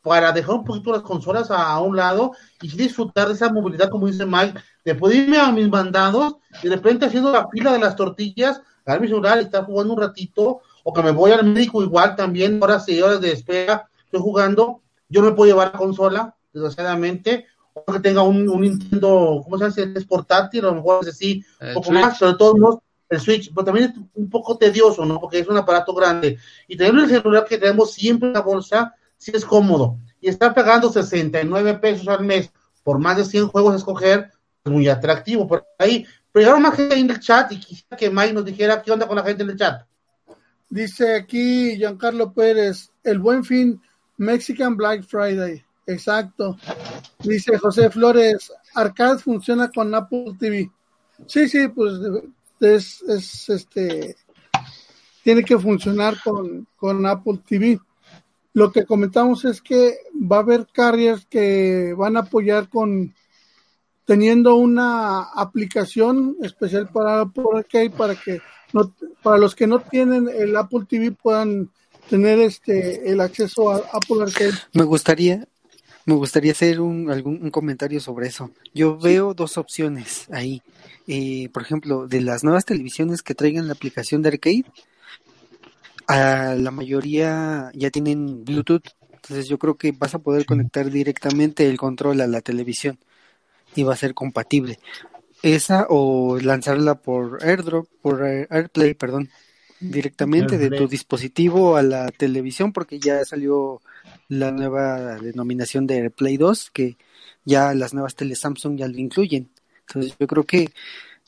[0.00, 4.06] para dejar un poquito las consolas a, un lado y disfrutar de esa movilidad, como
[4.06, 7.80] dice Mike, de poder irme a mis mandados y de repente haciendo la fila de
[7.80, 11.44] las tortillas, agarrar mi celular y estar jugando un ratito, o que me voy al
[11.44, 15.72] médico igual también, horas y horas de espera, estoy jugando, yo no me puedo llevar
[15.72, 19.98] la consola, desgraciadamente, o que tenga un, un Nintendo, ¿cómo se llama?
[19.98, 22.00] Es portátil, a lo mejor es así, un El poco Switch.
[22.00, 25.20] más, sobre todo modos, el Switch, pero también es un poco tedioso, ¿no?
[25.20, 26.38] Porque es un aparato grande.
[26.66, 29.98] Y tener el celular que tenemos siempre en la bolsa, sí es cómodo.
[30.20, 32.50] Y estar pagando 69 pesos al mes
[32.82, 34.30] por más de 100 juegos a escoger,
[34.64, 36.06] es muy atractivo por ahí.
[36.32, 39.06] Pero llegaron más gente en el chat y quisiera que Mike nos dijera qué onda
[39.06, 39.82] con la gente en el chat.
[40.70, 43.80] Dice aquí Giancarlo Pérez, el buen fin,
[44.16, 45.64] Mexican Black Friday.
[45.86, 46.56] Exacto.
[47.22, 50.70] Dice José Flores, Arcade funciona con Apple TV.
[51.26, 51.94] Sí, sí, pues
[52.60, 54.16] es, es este
[55.22, 57.78] tiene que funcionar con, con Apple TV.
[58.54, 63.14] Lo que comentamos es que va a haber carriers que van a apoyar con
[64.04, 68.40] teniendo una aplicación especial para Apple Arcade para que
[68.72, 71.70] no, para los que no tienen el Apple TV puedan
[72.08, 74.52] tener este el acceso a Apple Arcade.
[74.72, 75.46] Me gustaría,
[76.04, 78.50] me gustaría hacer un, algún un comentario sobre eso.
[78.74, 80.62] Yo veo dos opciones ahí.
[81.06, 84.64] Eh, por ejemplo, de las nuevas televisiones que traigan la aplicación de arcade,
[86.06, 88.84] a la mayoría ya tienen Bluetooth.
[89.12, 92.98] Entonces yo creo que vas a poder conectar directamente el control a la televisión
[93.74, 94.78] y va a ser compatible.
[95.42, 99.28] Esa o lanzarla por AirDrop, por Air- AirPlay, perdón,
[99.88, 103.80] directamente de tu dispositivo a la televisión porque ya salió
[104.28, 106.96] la nueva denominación de AirPlay 2 que
[107.44, 109.50] ya las nuevas tele Samsung ya lo incluyen.
[109.88, 110.70] Entonces yo creo que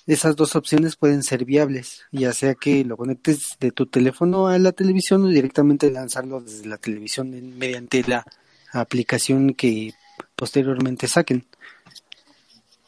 [0.06, 4.58] esas dos opciones pueden ser viables, ya sea que lo conectes de tu teléfono a
[4.58, 8.24] la televisión o directamente lanzarlo desde la televisión en- mediante la
[8.72, 9.92] aplicación que
[10.36, 11.44] posteriormente saquen.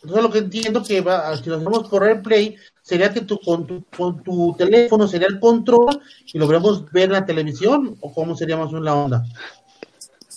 [0.02, 3.66] Entonces lo que entiendo que va, si lo hacemos por AirPlay, sería que tu, con,
[3.66, 6.00] tu, con tu teléfono sería el control
[6.32, 9.24] y lo veremos ver la televisión, o cómo sería más o menos la onda.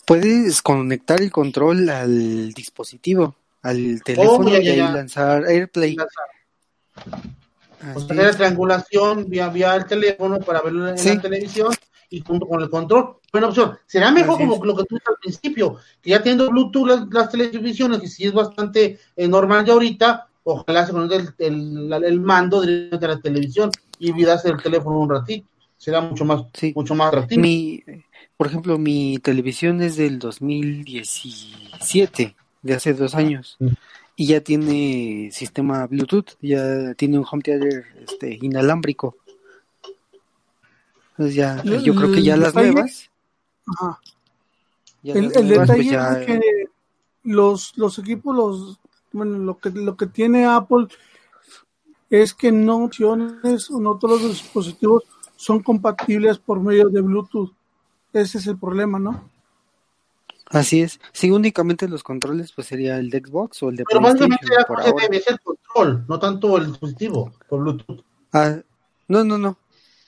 [0.06, 4.92] Puedes conectar el control al dispositivo, al teléfono Oh, ya, y ya, ahí ya.
[4.92, 5.96] lanzar AirPlay.
[6.00, 6.08] O
[7.98, 11.16] Así sea, la triangulación vía, vía el teléfono para verlo en Sí.
[11.16, 11.72] la televisión
[12.10, 13.18] y junto con el control.
[13.32, 13.78] Buena opción.
[13.86, 14.62] Será mejor Así como es.
[14.68, 18.26] lo que tú dices al principio, que ya teniendo Bluetooth las, las televisiones, que sí
[18.26, 23.10] es bastante eh, normal ya ahorita, ojalá se conecte el, el, el mando directamente a
[23.10, 25.48] la televisión y olvidarse del teléfono un ratito.
[25.78, 26.74] Será mucho más, Sí.
[26.76, 27.42] mucho más atractivo.
[27.42, 27.82] Mi,
[28.36, 33.68] por ejemplo, mi televisión es del 2017, de hace dos años, Mm.
[34.18, 39.16] y ya tiene sistema Bluetooth, ya tiene un home theater este, inalámbrico.
[41.12, 43.10] Entonces ya, El- yo creo que ya el las detalle- nuevas,
[43.68, 44.00] Ajá.
[45.04, 46.42] ya El, las el nuevas, pues detalle ya, es que
[47.24, 48.80] los, los equipos, los,
[49.12, 50.88] bueno, lo que, lo que tiene Apple
[52.10, 55.04] es que no opciones, no todos los dispositivos
[55.36, 57.52] son compatibles por medio de Bluetooth.
[58.14, 59.30] Ese es el problema, ¿no?
[60.52, 61.00] así es.
[61.12, 64.62] Sí, únicamente los controles, pues sería el de Xbox o el de Pero básicamente PlayStation
[64.62, 65.08] la por ahora.
[65.08, 68.04] ser el control, no tanto el dispositivo por Bluetooth.
[68.34, 68.58] Ah,
[69.08, 69.58] no, no, no,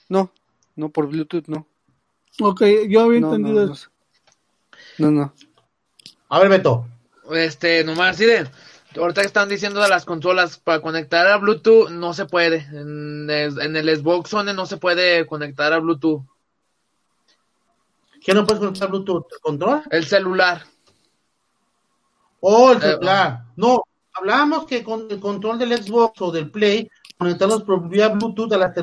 [0.08, 0.30] no,
[0.74, 1.66] no por Bluetooth, no.
[2.40, 3.88] Ok, yo había No, entendido no, eso.
[4.98, 5.32] no, no.
[6.28, 6.86] A ver, Beto.
[7.30, 8.48] Este, nomás, sí, de,
[8.96, 12.58] ahorita que están diciendo de las consolas, para conectar a Bluetooth no se puede.
[12.72, 16.22] En, es- en el Xbox One no se puede conectar a Bluetooth.
[18.24, 19.26] ¿Qué no puedes conectar Bluetooth?
[19.32, 19.82] ¿El control?
[19.90, 20.62] El celular.
[22.40, 23.44] Oh, el Eh, celular.
[23.56, 23.82] No,
[24.14, 28.58] hablábamos que con el control del Xbox o del Play, conectarlos por vía Bluetooth a,
[28.58, 28.74] la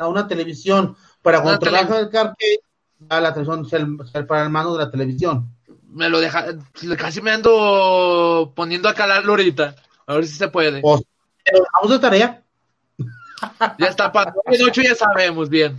[0.00, 2.60] a una televisión para controlar el arcade
[3.08, 5.54] a la televisión, para el mano de la televisión.
[5.92, 6.46] Me lo deja,
[6.98, 9.76] casi me ando poniendo a calarlo ahorita.
[10.06, 10.80] A ver si se puede.
[11.44, 12.42] Pero vamos de tarea.
[13.78, 15.76] Ya está para de noche ya sabemos bien.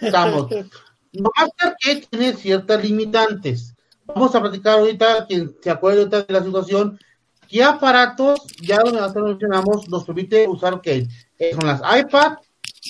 [0.00, 0.48] Estamos.
[1.12, 3.74] Nomás que arcade tiene ciertas limitantes.
[4.04, 6.98] Vamos a platicar ahorita, quien se acuerde ahorita de la situación,
[7.48, 11.08] qué aparatos, ya lo hasta lo mencionamos, nos permite usar arcade.
[11.38, 12.36] Eh, son las iPad,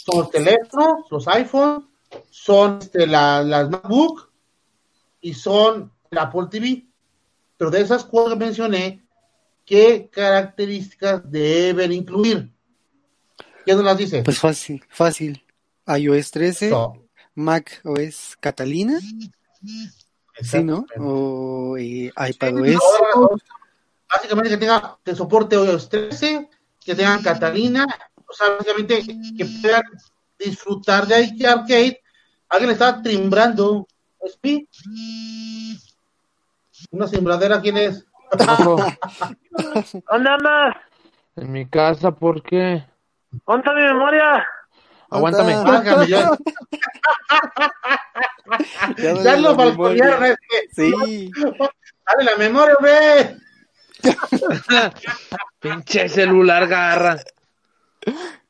[0.05, 1.89] son los teléfonos, los iPhone,
[2.31, 4.29] son este, la- las MacBook
[5.21, 6.87] y son la Apple TV.
[7.57, 9.07] Pero de esas cuatro que mencioné,
[9.65, 12.53] ¿qué características deben incluir?
[13.65, 14.23] ¿Quién nos las dice?
[14.23, 15.45] Pues fácil, fácil.
[15.87, 19.01] iOS 13, So, Mac OS Catalina,
[20.41, 20.87] sí, ¿no?
[20.99, 22.79] O eh, iPadOS.
[24.09, 26.49] Básicamente que tenga que soporte iOS 13,
[26.85, 27.87] que tengan Catalina,
[28.27, 29.05] o sea, básicamente
[29.37, 29.83] que puedan
[30.39, 32.01] disfrutar de ahí arcade.
[32.49, 33.87] Alguien le está timbrando.
[34.29, 34.69] ¿Spi?
[36.97, 38.07] Una cimbradera, ¿quién es?
[40.11, 40.77] ¿Dónde andas?
[41.37, 42.87] En mi casa, ¿por qué?
[43.47, 44.47] ¿Dónde mi memoria?
[45.11, 45.63] Aguántame.
[45.63, 46.31] Válgame, ya,
[48.97, 50.33] ya ya lo balconearon, memoria.
[50.33, 53.37] es que, Sí, dale la memoria, hombre.
[55.61, 57.19] Pinche celular garra.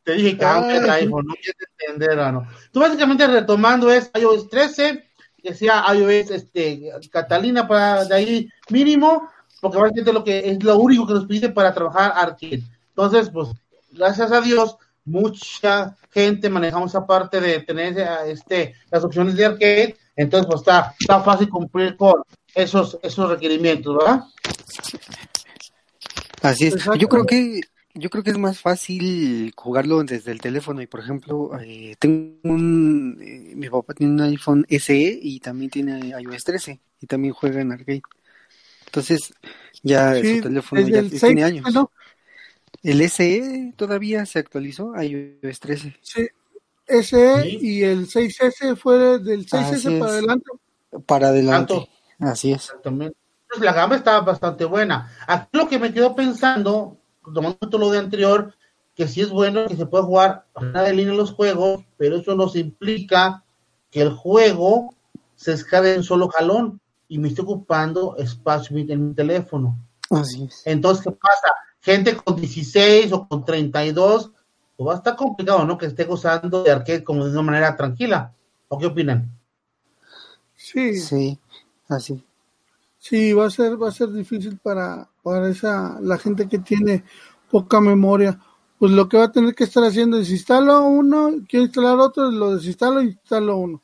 [0.05, 2.47] Te dije que aunque iPhone, no quieres entender, ¿o no?
[2.71, 5.05] Tú básicamente retomando es iOS 13,
[5.47, 9.29] que sea iOS este, Catalina para de ahí mínimo,
[9.61, 12.65] porque básicamente lo que es lo único que nos pide para trabajar arcade.
[12.89, 13.51] Entonces, pues,
[13.93, 19.97] gracias a Dios, mucha gente manejamos aparte de tener eh, este las opciones de arcade,
[20.17, 24.25] entonces pues está, está fácil cumplir con esos, esos requerimientos, ¿verdad?
[26.43, 26.75] así es.
[26.99, 27.61] Yo creo que
[27.97, 32.39] yo creo que es más fácil jugarlo desde el teléfono y por ejemplo eh, tengo
[32.45, 37.35] un eh, mi papá tiene un iPhone SE y también tiene iOS 13 y también
[37.35, 38.03] juega en arcade.
[38.87, 39.33] Entonces
[39.83, 41.75] ya Sí, su teléfono ya el tiene 6, años.
[41.75, 41.91] ¿no?
[42.83, 45.97] El SE todavía se actualizó a iOS 13.
[46.03, 46.29] Sí.
[46.87, 47.59] SE Sí.
[47.63, 50.03] y el 6S fue del 6S Así para es.
[50.13, 50.51] adelante.
[51.07, 51.75] Para adelante.
[51.75, 51.89] Tanto.
[52.21, 52.65] Así es.
[52.67, 53.17] Exactamente.
[53.49, 55.13] Pues la gama está bastante buena.
[55.27, 56.96] Aquí lo que me quedo pensando,
[57.33, 58.55] tomando todo lo de anterior,
[58.95, 62.17] que sí es bueno que se pueda jugar fuera de línea en los juegos, pero
[62.17, 63.45] eso nos implica
[63.91, 64.95] que el juego
[65.35, 69.79] se escabe en solo jalón y me estoy ocupando espacio en mi teléfono.
[70.11, 70.63] Así es.
[70.67, 71.53] Entonces, ¿qué pasa?
[71.81, 74.33] Gente con 16 o con 32,
[74.77, 75.79] pues va a estar complicado, ¿no?
[75.79, 78.33] Que esté gozando de arcade como de una manera tranquila.
[78.69, 79.31] ¿O qué opinan?
[80.55, 81.39] Sí, Sí,
[81.89, 82.25] así.
[82.99, 87.03] sí, va a ser, va a ser difícil para, para esa, la gente que tiene
[87.51, 88.39] poca memoria.
[88.79, 92.31] Pues lo que va a tener que estar haciendo es instalo uno, quiero instalar otro,
[92.31, 93.83] lo desinstalo y instalo uno.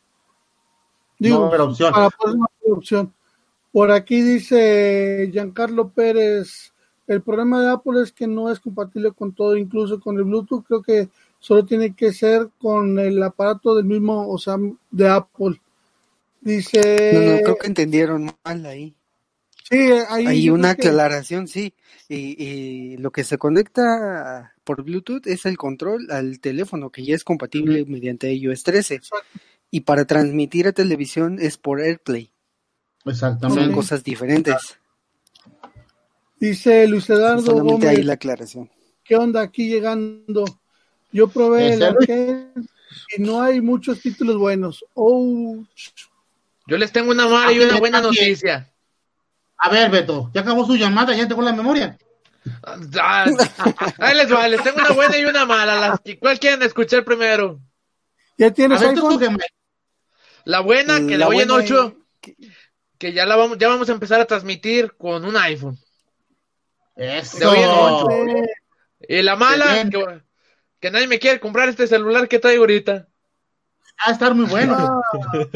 [1.19, 1.93] No haber opción.
[1.93, 3.13] para poder no haber opción.
[3.73, 6.73] Por aquí dice Giancarlo Pérez,
[7.09, 10.65] el problema de Apple es que no es compatible con todo, incluso con el Bluetooth,
[10.65, 11.09] creo que
[11.41, 14.59] solo tiene que ser con el aparato del mismo, o sea,
[14.93, 15.61] de Apple.
[16.41, 18.95] Dice, No, no, creo que entendieron mal ahí.
[19.73, 21.75] Sí, Hay una que- aclaración, sí.
[22.09, 27.15] Y, y lo que se conecta por Bluetooth es el control al teléfono, que ya
[27.15, 28.95] es compatible mediante iOS 13.
[28.97, 29.27] Exacto.
[29.71, 32.31] Y para transmitir a televisión es por AirPlay.
[33.05, 33.69] Son Exactamente.
[33.71, 33.75] Ok.
[33.75, 34.77] cosas diferentes.
[36.39, 38.71] Dice Luis Y Eduardo solamente Gómez, ahí la aclaración.
[39.05, 40.45] ¿qué onda aquí llegando?
[41.13, 42.49] Yo probé el arcade
[43.17, 44.85] y no hay muchos títulos buenos.
[44.95, 45.57] Oh,
[46.67, 48.72] Yo les tengo una mala y una buena noticia.
[49.65, 51.97] A ver, Beto, ya acabó su llamada, ya tengo la memoria.
[53.01, 53.27] Ah,
[53.99, 55.77] Ahí les va, les tengo una buena y una mala.
[55.77, 57.61] Las, ¿Cuál quieren escuchar primero?
[58.37, 59.21] ¿ya tienes ver, tú.
[60.45, 62.35] La buena, que La la voy en buena 8, que-
[62.99, 65.79] que ya la vamos, ya vamos a empezar a transmitir con un iPhone.
[66.97, 67.39] Eso.
[67.39, 68.09] De hoy en ocho.
[69.09, 70.23] Y la mala, que,
[70.81, 72.93] que nadie me quiere comprar este celular que traigo ahorita.
[72.95, 74.77] Va a estar muy bueno.
[74.77, 75.49] ah,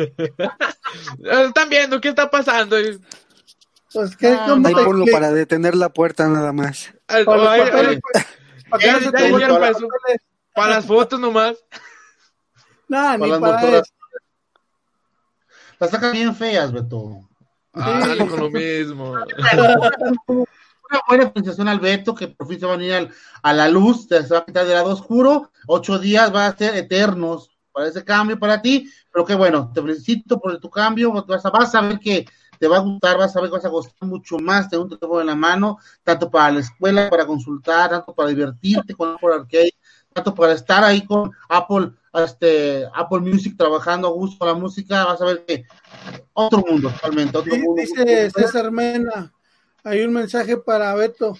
[1.49, 2.77] Están viendo qué está pasando.
[3.97, 6.93] Pues que Ah, ¿cómo Ahí te ponlo para detener la puerta nada más.
[7.07, 7.49] Para los
[8.71, 9.13] papeles,
[9.49, 9.89] no eso.
[10.55, 11.57] las fotos nomás.
[12.89, 13.93] Nah, ni Para eso.
[15.79, 17.27] Las sacan bien feas, Beto.
[17.73, 19.15] Ah, dale con lo mismo.
[20.29, 23.11] Una buena presentación al Beto, que por fin se va a venir al-
[23.43, 25.51] a la luz, se va a quitar del lado oscuro.
[25.69, 29.81] Ocho días va a ser eternos para ese cambio para ti, pero que bueno, te
[29.81, 32.27] felicito por tu cambio, vas a, vas a ver que
[32.59, 34.91] te va a gustar, vas a ver que vas a gustar mucho más tener un
[34.91, 39.35] teléfono en la mano, tanto para la escuela, para consultar, tanto para divertirte con Apple
[39.35, 39.75] Arcade,
[40.13, 45.05] tanto para estar ahí con Apple, este, Apple Music trabajando a gusto con la música,
[45.05, 45.65] vas a ver que
[46.33, 47.83] otro mundo totalmente, otro Sí, mundo.
[47.83, 49.33] dice César Mena,
[49.85, 51.37] hay un mensaje para Beto.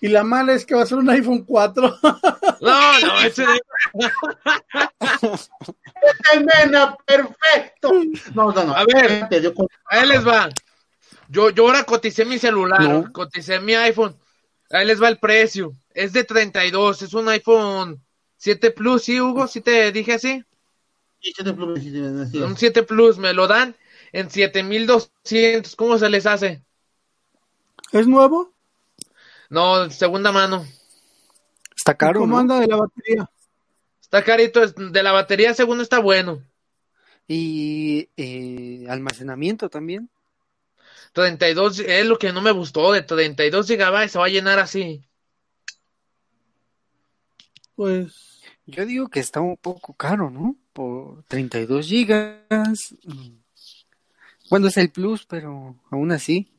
[0.00, 1.94] Y la mala es que va a ser un iPhone 4.
[2.60, 3.44] No, no, ese
[6.62, 7.92] Mena, perfecto.
[8.34, 8.74] No, no, no.
[8.74, 9.28] A ver.
[9.54, 10.48] Con- Ahí les va.
[11.28, 13.12] Yo, yo ahora coticé mi celular, No.
[13.12, 14.16] coticé mi iPhone.
[14.70, 15.72] Ahí les va el precio.
[15.94, 18.02] Es de 32, es un iPhone
[18.36, 19.46] 7 Plus, ¿sí, Hugo?
[19.46, 20.44] ¿Sí te dije así?
[21.20, 21.90] Sí, sí, te pluma, sí,
[22.30, 22.38] sí.
[22.40, 23.74] Un 7 Plus, me lo dan
[24.12, 25.74] en 7200.
[25.76, 26.62] ¿Cómo se les hace?
[27.92, 28.52] ¿Es nuevo?
[29.50, 30.66] No, segunda mano.
[31.76, 32.40] Está caro, ¿Cómo ¿no?
[32.40, 33.30] anda de la batería?
[34.08, 36.42] Está carito, de la batería segundo está bueno.
[37.26, 40.08] Y eh, almacenamiento también.
[41.12, 45.06] 32 es lo que no me gustó, de 32 GB se va a llenar así.
[47.74, 50.56] Pues Yo digo que está un poco caro, ¿no?
[50.72, 52.94] Por 32 gigas.
[53.04, 53.36] Mm.
[54.48, 56.50] Bueno, es el plus, pero aún así.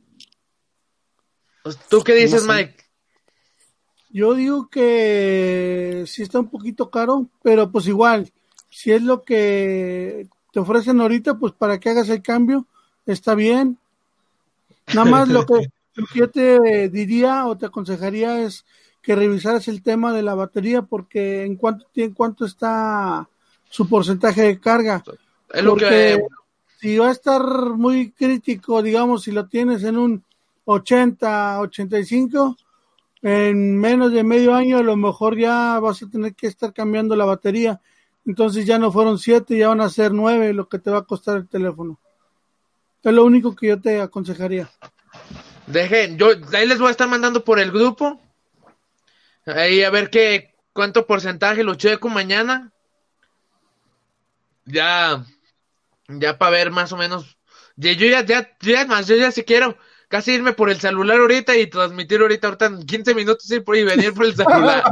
[1.64, 2.60] Pues, ¿Tú qué dices, No sé.
[2.60, 2.89] Mike?
[4.10, 8.32] Yo digo que sí está un poquito caro, pero pues igual,
[8.70, 12.66] si es lo que te ofrecen ahorita, pues para que hagas el cambio,
[13.06, 13.78] está bien.
[14.94, 15.54] Nada más lo que,
[15.96, 18.66] lo que yo te diría o te aconsejaría es
[19.02, 23.28] que revisaras el tema de la batería, porque en cuánto, en cuánto está
[23.70, 25.04] su porcentaje de carga.
[25.52, 26.28] Es lo Porque que
[26.80, 27.42] si va a estar
[27.76, 30.24] muy crítico, digamos, si lo tienes en un
[30.66, 32.58] 80, 85,
[33.22, 37.16] en menos de medio año a lo mejor ya vas a tener que estar cambiando
[37.16, 37.82] la batería.
[38.26, 41.06] Entonces ya no fueron 7, ya van a ser 9 lo que te va a
[41.06, 42.00] costar el teléfono.
[43.04, 44.70] Es lo único que yo te aconsejaría.
[45.68, 48.20] Dejen, yo ahí les voy a estar mandando por el grupo.
[49.46, 52.72] Ahí a ver qué cuánto porcentaje lo checo mañana.
[54.66, 55.26] Ya,
[56.08, 57.38] ya para ver más o menos.
[57.76, 59.78] Yo ya, ya, ya, más, yo ya si quiero
[60.10, 63.78] casi irme por el celular ahorita y transmitir ahorita, ahorita en 15 minutos ir por
[63.78, 64.84] y venir por el celular.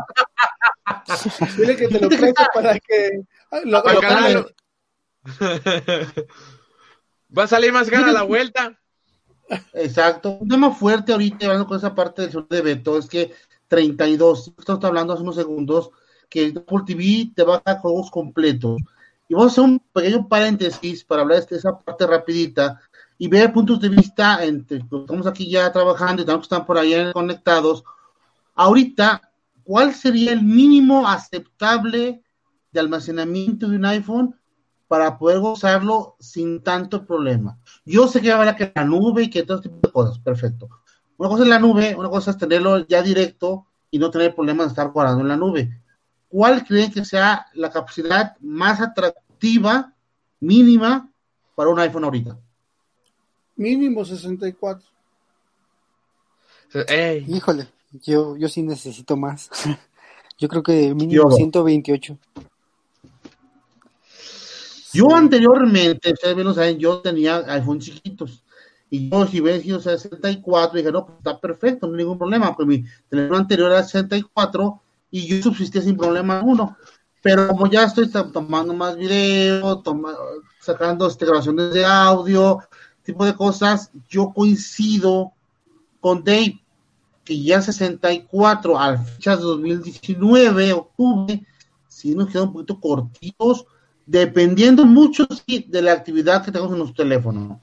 [1.57, 3.23] Dile que te lo preste para que
[3.65, 4.49] lo, Para lo calarlo.
[7.37, 8.79] Va a salir más cara la vuelta.
[9.73, 10.37] Exacto.
[10.39, 13.33] Un tema fuerte ahorita, hablando con esa parte del sur de Beto, es que
[13.67, 15.91] 32, esto está hablando hace unos segundos,
[16.29, 18.77] que Apple TV te baja juegos completos.
[19.27, 22.79] Y vamos a hacer un pequeño paréntesis para hablar de esa parte rapidita
[23.17, 27.11] y ver puntos de vista entre estamos aquí ya trabajando y también están por ahí
[27.13, 27.83] conectados.
[28.53, 29.31] Ahorita,
[29.63, 32.21] ¿cuál sería el mínimo aceptable
[32.71, 34.35] de almacenamiento de un iPhone
[34.87, 37.57] para poder gozarlo sin tanto problema?
[37.85, 40.69] Yo sé que haber que la nube y que todo tipo de cosas, perfecto.
[41.17, 44.67] Una cosa es la nube, una cosa es tenerlo ya directo y no tener problemas
[44.67, 45.81] de estar guardando en la nube.
[46.27, 49.93] ¿Cuál creen que sea la capacidad más atractiva,
[50.39, 51.09] mínima,
[51.55, 52.37] para un iPhone ahorita?
[53.57, 54.85] Mínimo 64.
[56.87, 57.67] Ey, Híjole,
[58.03, 59.49] yo, yo sí necesito más.
[60.39, 61.35] Yo creo que mínimo Yo.
[61.35, 62.15] 128.
[64.93, 68.43] Yo anteriormente, ustedes bien lo saben, yo tenía iPhone chiquitos.
[68.89, 72.55] Y yo, si hubiera sido 64, dije, no, pues está perfecto, no hay ningún problema,
[72.55, 74.79] porque mi teléfono anterior era 64
[75.11, 76.77] y yo subsistía sin problema alguno.
[77.23, 80.15] Pero como ya estoy to- tomando más video, toma-
[80.61, 82.59] sacando este, grabaciones de audio,
[83.07, 85.31] tipo de cosas, yo coincido
[85.99, 86.61] con Dave,
[87.23, 91.45] que ya 64 a fechas de 2019, octubre,
[91.87, 93.65] sí nos quedan un poquito cortitos,
[94.05, 97.61] dependiendo mucho sí, de la actividad que tenemos en nuestro teléfono.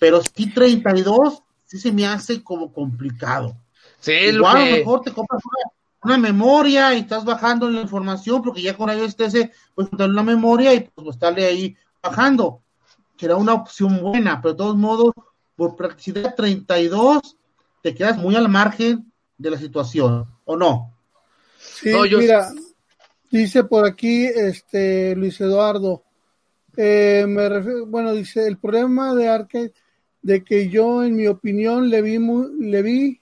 [0.00, 3.56] Pero sí 32, sí se me hace como complicado.
[4.00, 4.78] sí, lo Igual a lo que.
[4.78, 9.16] mejor te compras una, una memoria y estás bajando la información, porque ya con iOS
[9.16, 12.62] 13 puedes contar una memoria y pues estarle ahí bajando.
[13.18, 15.12] Será una opción buena, pero de todos modos,
[15.56, 17.36] por practicidad 32,
[17.82, 20.94] te quedas muy al margen de la situación, ¿o no?
[21.58, 22.48] Sí, No, yo- mira,
[23.30, 26.04] dice por aquí este Luis Eduardo,
[26.76, 29.72] eh, me refiero- bueno, dice, el problema de Arcade,
[30.22, 32.18] de que yo, en mi opinión, le vi,
[32.60, 33.20] le vi,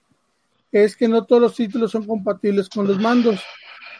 [0.73, 3.41] es que no todos los títulos son compatibles con los mandos.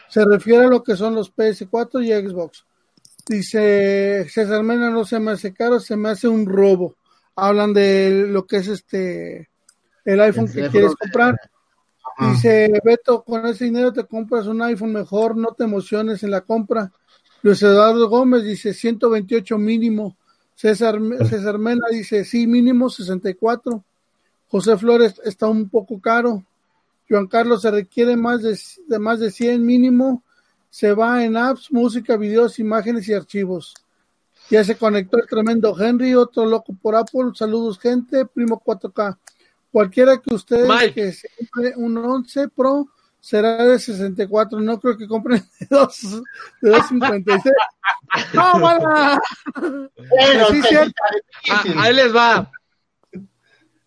[0.09, 2.65] Se refiere a lo que son los PS4 y Xbox.
[3.27, 6.95] Dice César Mena, no se me hace caro, se me hace un robo.
[7.35, 9.49] Hablan de lo que es este
[10.05, 11.35] el iPhone El que quieres comprar.
[12.17, 12.31] Ajá.
[12.31, 16.41] Dice Beto, con ese dinero te compras un iPhone mejor, no te emociones en la
[16.41, 16.91] compra.
[17.41, 20.17] Luis Eduardo Gómez dice 128 mínimo.
[20.55, 20.99] César,
[21.29, 23.83] César Mena dice sí, mínimo 64.
[24.49, 26.43] José Flores está un poco caro.
[27.07, 28.57] Juan Carlos se requiere más de,
[28.87, 30.23] de más de 100 mínimo.
[30.77, 33.73] Se va en apps, música, videos, imágenes y archivos.
[34.51, 37.31] Ya se conectó el tremendo Henry, otro loco por Apple.
[37.33, 38.27] Saludos, gente.
[38.27, 39.17] Primo 4K.
[39.71, 40.93] Cualquiera que ustedes Mike.
[40.93, 42.87] que se compre un 11 Pro
[43.19, 44.59] será de 64.
[44.59, 45.99] No creo que compren de, dos,
[46.61, 47.55] de 256.
[48.35, 49.19] ¡No, mala!
[49.59, 50.61] Bueno, Sí.
[51.49, 52.51] Ah, ahí les va.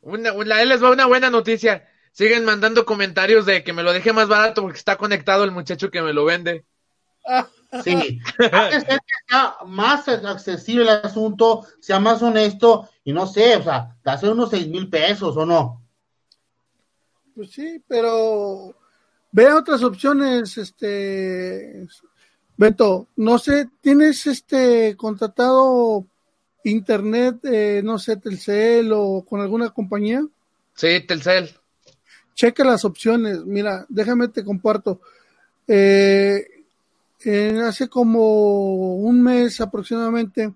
[0.01, 1.87] Una, una- ahí les va una buena noticia.
[2.11, 5.89] Siguen mandando comentarios de que me lo deje más barato porque está conectado el muchacho
[5.93, 6.65] que me lo vende.
[7.85, 13.63] Sí, ser que sea más accesible el asunto, sea más honesto y no sé, o
[13.63, 15.81] sea, te hace unos seis mil pesos o no.
[17.35, 18.75] Pues sí, pero
[19.31, 21.87] vea otras opciones, este
[22.57, 26.05] Beto, no sé, ¿tienes este contratado
[26.65, 30.23] internet, eh, no sé, Telcel o con alguna compañía?
[30.75, 31.51] Sí, Telcel.
[32.35, 35.01] Checa las opciones, mira, déjame te comparto.
[35.67, 36.60] Eh,
[37.29, 40.55] hace como un mes aproximadamente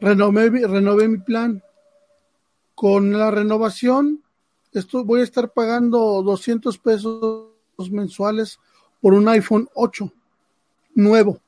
[0.00, 1.62] renové, mi- renové mi plan.
[2.74, 4.22] Con la renovación,
[4.72, 7.48] esto, voy a estar pagando 200 pesos
[7.90, 8.58] mensuales
[9.00, 10.12] por un iPhone 8
[10.94, 11.40] nuevo.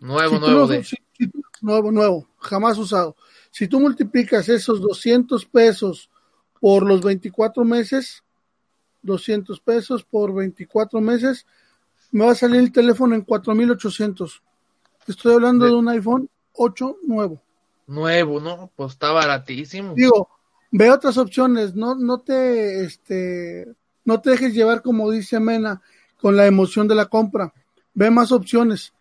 [0.00, 3.16] Nuevo, Si nuevo si- si nuevo, nuevo, jamás usado.
[3.50, 6.08] Si tú multiplicas esos 200 pesos
[6.60, 8.22] por los 24 meses,
[9.02, 11.46] 200 pesos por 24 meses,
[12.10, 14.42] me va a salir el teléfono en 4800.
[15.06, 17.40] Estoy hablando De- de un iPhone 8 nuevo.
[17.86, 18.70] Nuevo, ¿no?
[18.76, 19.94] Pues está baratísimo.
[19.94, 20.28] Digo,
[20.70, 23.66] ve otras opciones, no, no te, este,
[24.04, 25.80] no te dejes llevar como dice Mena
[26.20, 27.52] con la emoción de la compra.
[27.94, 28.92] Ve más opciones.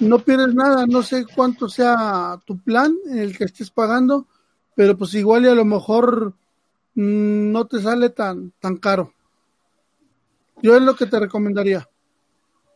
[0.00, 4.26] No pierdes nada, no sé cuánto sea tu plan en el que estés pagando,
[4.74, 6.32] pero pues igual y a lo mejor
[6.94, 9.12] mm, no te sale tan, tan caro.
[10.62, 11.88] Yo es lo que te recomendaría.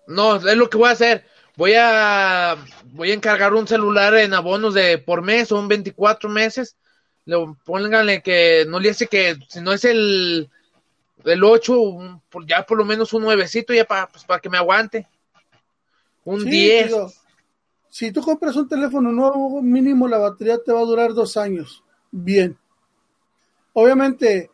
[0.07, 1.25] No, es lo que voy a hacer.
[1.57, 2.57] Voy a
[2.87, 6.77] voy a encargar un celular en abonos de por mes, son 24 meses.
[7.25, 10.51] Le pónganle que no le hace que si no es el
[11.25, 14.51] el 8, un- por- ya por lo menos un nuevecito ya para pues, para que
[14.51, 15.09] me aguante.
[16.25, 16.87] Un Sí, 10.
[16.89, 17.13] digo,
[17.89, 21.83] si tú compras un teléfono nuevo, mínimo la batería te va a durar dos años.
[22.11, 22.59] Bien.
[23.73, 24.51] Obviamente,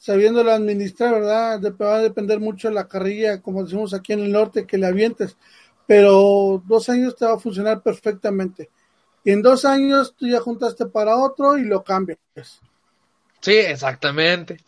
[0.00, 1.60] sabiéndolo administrar, ¿verdad?
[1.60, 4.78] De- va a depender mucho de la carrilla, como decimos aquí en el norte, que
[4.78, 5.36] le avientes.
[5.86, 8.70] Pero dos años te va a funcionar perfectamente.
[9.22, 12.18] Y en dos años tú ya juntaste para otro y lo cambias.
[13.40, 14.58] Sí, exactamente.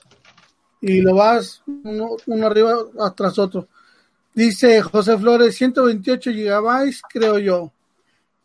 [0.80, 2.76] y lo vas uno, uno arriba
[3.16, 3.68] tras otro.
[4.34, 7.72] Dice José Flores, 128 gigabytes, creo yo.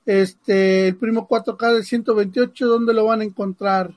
[0.06, 3.92] Este, el primo 4K de 128, ¿dónde lo van a encontrar?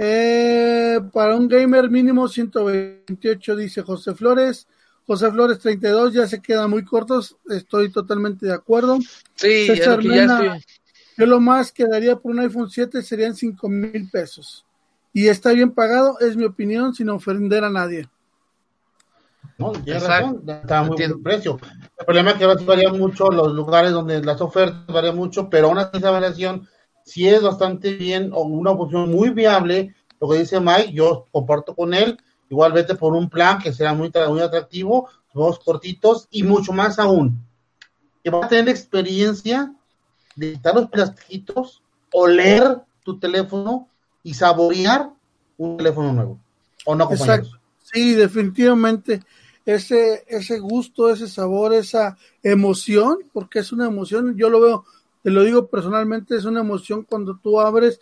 [0.00, 4.68] Eh, para un gamer mínimo 128, dice José Flores.
[5.06, 8.98] José Flores 32 ya se quedan muy cortos, estoy totalmente de acuerdo.
[9.34, 10.64] Sí, César lo que ya Mena, estoy.
[11.16, 14.64] Yo lo más que daría por un iPhone 7 serían 5 mil pesos.
[15.12, 18.08] Y está bien pagado, es mi opinión, sin ofender a nadie.
[19.56, 20.26] No, tienes Exacto.
[20.44, 21.14] razón, está muy Entiendo.
[21.16, 21.58] buen precio.
[21.98, 25.48] El problema es que ahora sí varía mucho los lugares donde las ofertas varían mucho,
[25.50, 26.68] pero aún así esa variación
[27.08, 29.94] sí es bastante bien o una opción muy viable.
[30.20, 32.18] Lo que dice Mike, yo comparto con él.
[32.50, 36.98] Igual vete por un plan que sea muy, muy atractivo, juegos cortitos y mucho más
[36.98, 37.44] aún.
[38.22, 39.74] Que vas a tener experiencia
[40.36, 41.82] de quitar los plastiquitos,
[42.12, 43.88] oler tu teléfono
[44.22, 45.10] y saborear
[45.56, 46.38] un teléfono nuevo.
[46.84, 47.48] ¿O no, compañeros?
[47.48, 47.68] Exacto.
[47.82, 49.22] Sí, definitivamente.
[49.64, 54.84] Ese, ese gusto, ese sabor, esa emoción, porque es una emoción, yo lo veo,
[55.22, 58.00] te lo digo personalmente, es una emoción cuando tú abres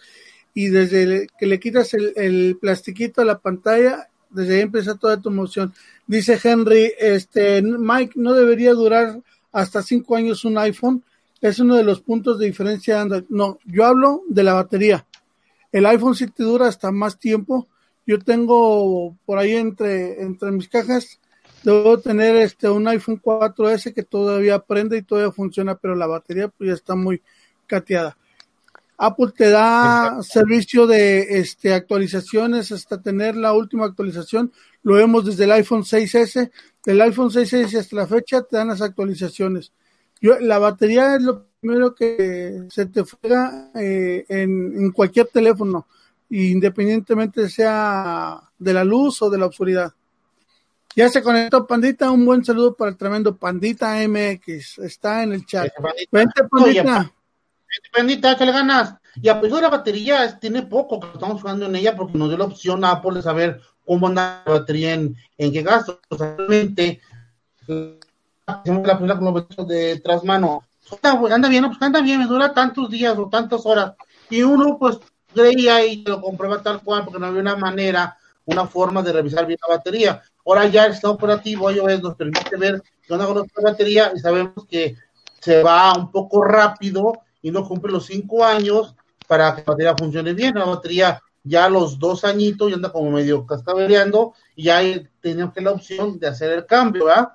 [0.55, 5.21] y desde que le quitas el, el plastiquito a la pantalla, desde ahí empieza toda
[5.21, 5.73] tu emoción.
[6.07, 9.21] Dice Henry, este, Mike, no debería durar
[9.53, 11.03] hasta cinco años un iPhone,
[11.41, 13.25] es uno de los puntos de diferencia de Android.
[13.29, 15.07] No, yo hablo de la batería.
[15.73, 17.67] El iPhone sí te dura hasta más tiempo.
[18.07, 21.21] Yo tengo por ahí entre, entre mis cajas,
[21.63, 26.49] debo tener este un iPhone 4S que todavía prende y todavía funciona, pero la batería
[26.49, 27.23] pues ya está muy
[27.67, 28.17] cateada.
[28.99, 34.53] Apple te da servicio de este actualizaciones hasta tener la última actualización.
[34.83, 36.51] Lo vemos desde el iPhone 6S.
[36.85, 39.73] Del iPhone 6S hasta la fecha te dan las actualizaciones.
[40.21, 45.87] Yo, la batería es lo primero que se te fuega eh, en, en cualquier teléfono,
[46.31, 49.93] independientemente sea de la luz o de la oscuridad.
[50.97, 55.45] Ya se conectó Pandita, un buen saludo para el tremendo Pandita MX, está en el
[55.45, 55.69] chat.
[56.11, 57.13] Vente Pandita.
[57.95, 58.95] Pandita, échale ganas.
[59.21, 62.31] Y a pesar de la batería, tiene poco que estamos jugando en ella porque nos
[62.31, 66.01] dio la opción a Apple de saber cómo anda la batería en, en qué gasto.
[66.09, 67.03] O sea, realmente,
[68.47, 70.63] la primera con los de trasmano,
[71.03, 73.93] anda bien, pues anda bien, me dura tantos días o tantas horas.
[74.31, 74.99] Y uno, pues,
[75.35, 78.17] creía y lo comprueba tal cual porque no había una manera,
[78.47, 80.23] una forma de revisar bien la batería.
[80.47, 84.65] Ahora ya está operativo iOS nos permite ver qué onda con nuestra batería y sabemos
[84.69, 84.95] que
[85.41, 88.95] se va un poco rápido y no cumple los cinco años
[89.27, 90.55] para que la batería funcione bien.
[90.55, 94.81] La batería ya a los dos añitos ya anda como medio cascabeleando y ya
[95.21, 97.29] tenemos que la opción de hacer el cambio, ¿verdad?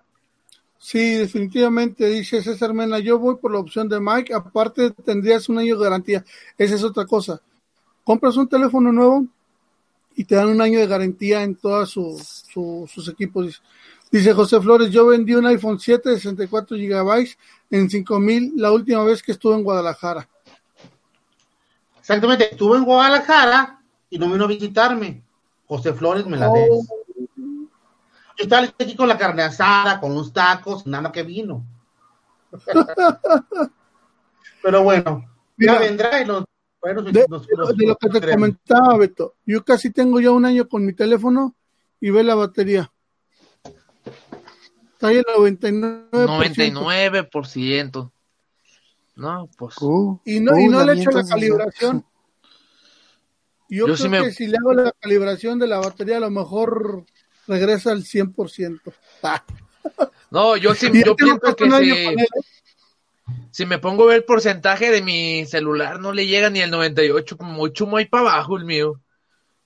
[0.77, 5.59] Sí, definitivamente, dice César Mena, yo voy por la opción de Mike, aparte tendrías un
[5.59, 6.25] año de garantía,
[6.57, 7.39] esa es otra cosa.
[8.03, 9.27] Compras un teléfono nuevo,
[10.15, 13.61] y te dan un año de garantía en todos sus equipos.
[14.11, 17.37] Dice José Flores, yo vendí un iPhone 7 de 64 GB
[17.71, 20.27] en 5000 la última vez que estuve en Guadalajara.
[21.99, 25.23] Exactamente, estuve en Guadalajara y no vino a visitarme.
[25.65, 26.53] José Flores me la oh.
[26.55, 26.89] des.
[28.37, 31.63] Yo estaba aquí con la carne asada, con los tacos, nada que vino.
[34.61, 35.25] Pero bueno,
[35.57, 36.43] ya vendrá y los
[36.81, 41.55] de, lo que te comentaba, Beto, yo casi tengo ya un año con mi teléfono
[41.99, 42.91] y ve la batería.
[44.93, 46.09] Está ahí el 99%.
[46.11, 48.11] 99%.
[49.15, 49.75] No, pues.
[49.81, 52.05] Uh, y no, y no le he hecho la calibración.
[53.69, 57.05] Yo, creo que si le hago la calibración de la batería, a lo mejor
[57.47, 58.81] regresa al 100%.
[60.31, 62.15] no, yo sí, yo pienso que si,
[63.51, 66.71] si me pongo a ver el porcentaje de mi celular, no le llega ni al
[66.71, 68.99] 98, como mucho muy para abajo el mío.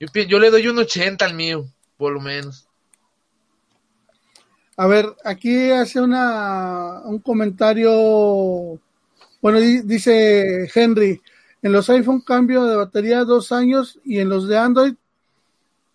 [0.00, 1.66] Yo, yo le doy un 80 al mío,
[1.96, 2.68] por lo menos.
[4.76, 8.78] A ver, aquí hace una, un comentario,
[9.40, 11.22] bueno, dice Henry,
[11.62, 14.94] en los iPhone cambio de batería dos años y en los de Android,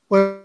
[0.07, 0.39] pues,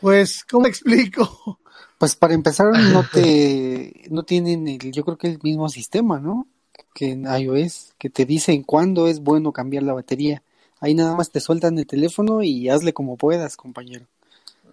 [0.00, 1.58] pues, ¿cómo explico?
[2.02, 6.48] Pues para empezar no te no tienen el, yo creo que el mismo sistema, ¿no?
[6.92, 10.42] Que en iOS, que te dicen cuándo es bueno cambiar la batería.
[10.80, 14.06] Ahí nada más te sueltan el teléfono y hazle como puedas, compañero.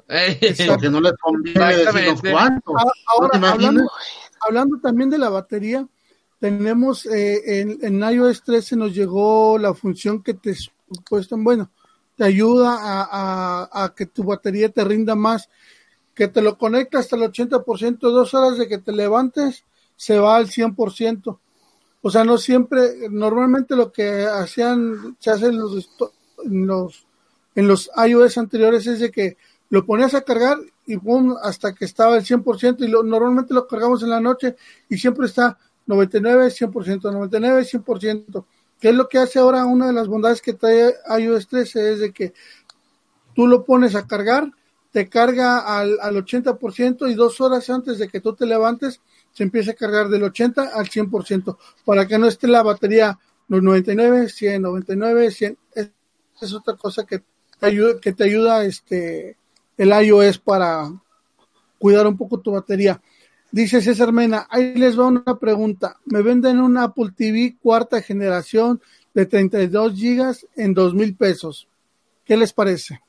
[0.07, 2.75] Porque no les conviene decirnos cuánto.
[2.75, 3.39] Ah, ahora,
[4.41, 5.88] hablando, también de la batería,
[6.39, 10.55] tenemos eh, en, en, iOS 13 nos llegó la función que te
[11.07, 11.69] puesto bueno,
[12.17, 15.47] te ayuda a, a, a que tu batería te rinda más
[16.20, 19.63] que te lo conecta hasta el 80%, dos horas de que te levantes,
[19.95, 21.39] se va al 100%.
[22.01, 25.89] O sea, no siempre, normalmente lo que hacían, se hace en los,
[26.43, 27.07] en los,
[27.55, 29.38] en los iOS anteriores es de que
[29.70, 33.65] lo ponías a cargar y boom, hasta que estaba el 100% y lo, normalmente lo
[33.65, 34.57] cargamos en la noche
[34.89, 35.57] y siempre está
[35.88, 38.45] 99, 100%, 99, 100%.
[38.78, 39.65] ¿Qué es lo que hace ahora?
[39.65, 42.34] Una de las bondades que trae iOS 13 es de que
[43.34, 44.51] tú lo pones a cargar
[44.92, 49.44] te carga al, al 80% y dos horas antes de que tú te levantes se
[49.44, 54.30] empieza a cargar del 80 al 100% para que no esté la batería los 99,
[54.30, 55.58] 100, 99, 100.
[55.74, 55.92] Es,
[56.42, 57.24] es otra cosa que
[57.60, 59.38] te ayuda, que te ayuda este,
[59.78, 60.92] el iOS para
[61.78, 63.02] cuidar un poco tu batería.
[63.52, 65.98] Dice César Mena, ahí les va una pregunta.
[66.06, 68.82] Me venden un Apple TV cuarta generación
[69.14, 71.68] de 32 gigas en dos mil pesos.
[72.26, 73.02] ¿Qué les parece?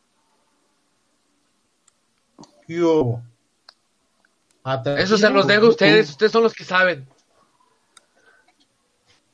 [4.98, 7.08] Eso se los dejo a ustedes, ustedes son los que saben.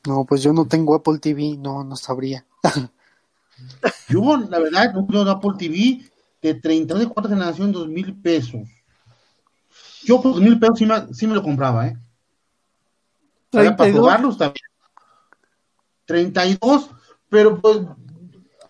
[0.07, 2.45] No, pues yo no tengo Apple TV, no, no sabría.
[4.09, 6.09] yo, la verdad, no tengo Apple TV
[6.41, 8.61] de 34 generación, dos mil pesos.
[10.03, 10.79] Yo por dos mil pesos
[11.11, 11.97] sí me, lo compraba, ¿eh?
[13.49, 14.65] Para, probarlos también.
[16.05, 16.89] 32,
[17.27, 17.79] pero pues,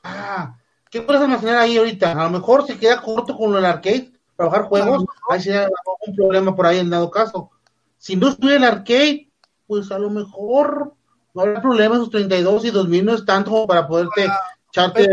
[0.03, 0.57] ah,
[0.89, 2.11] ¿qué puedes almacenar ahí ahorita?
[2.13, 5.67] A lo mejor se queda corto con el arcade, trabajar juegos, ahí sería
[6.05, 7.49] un problema por ahí en dado caso.
[7.97, 9.29] Si no estuviera el arcade,
[9.65, 10.93] pues a lo mejor
[11.33, 14.27] no habrá problema, esos 32 y 2000 no es tanto para poderte
[14.71, 15.07] echarte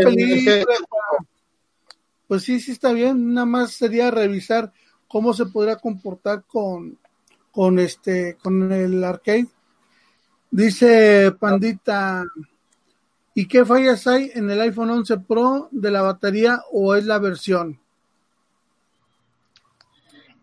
[2.27, 4.71] Pues sí, sí está bien, nada más sería revisar
[5.07, 6.97] cómo se podría comportar con,
[7.51, 9.47] con este, con el arcade.
[10.51, 12.23] Dice Pandita,
[13.33, 17.19] ¿y qué fallas hay en el iPhone 11 Pro de la batería o es la
[17.19, 17.79] versión?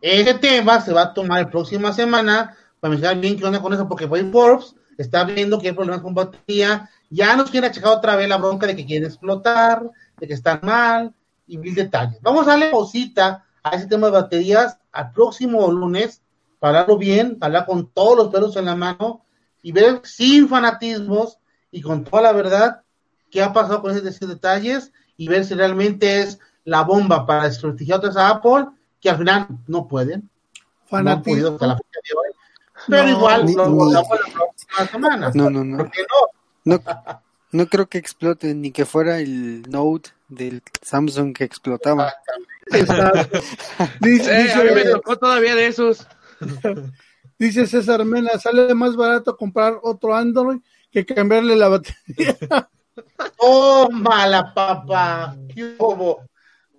[0.03, 3.73] Ese tema se va a tomar la próxima semana para mencionar bien qué onda con
[3.73, 7.93] eso, porque fue Forbes está viendo que hay problemas con batería, ya nos quiere checar
[7.93, 11.15] otra vez la bronca de que quieren explotar, de que están mal,
[11.47, 12.21] y mil detalles.
[12.23, 16.23] Vamos a darle pausita a ese tema de baterías al próximo lunes
[16.59, 19.25] para hablarlo bien, hablar con todos los pelos en la mano
[19.63, 21.39] y ver sin fanatismos
[21.71, 22.83] y con toda la verdad
[23.31, 28.01] qué ha pasado con esos detalles y ver si realmente es la bomba para desprestigiar
[28.17, 28.67] a Apple,
[29.03, 30.31] que al final no pueden.
[30.87, 31.43] Fanatismo.
[31.51, 32.35] No hasta la fecha de hoy.
[32.89, 35.31] Pero No, igual ni- lo ni- abordamos la próxima semana.
[35.35, 35.77] No, no, no.
[35.79, 36.77] ¿Por qué no?
[36.77, 36.83] No,
[37.51, 42.13] no creo que explote, ni que fuera el Note del Samsung que explotaba.
[42.71, 43.39] Exacto.
[44.01, 46.07] Dice, Eh, a mí me dice, tocó todavía de esos.
[47.39, 50.59] dice César Mena, sale más barato comprar otro Android
[50.91, 52.37] que cambiarle la batería.
[53.39, 55.37] Tómala, papá.
[55.55, 56.23] ¿Qué hubo?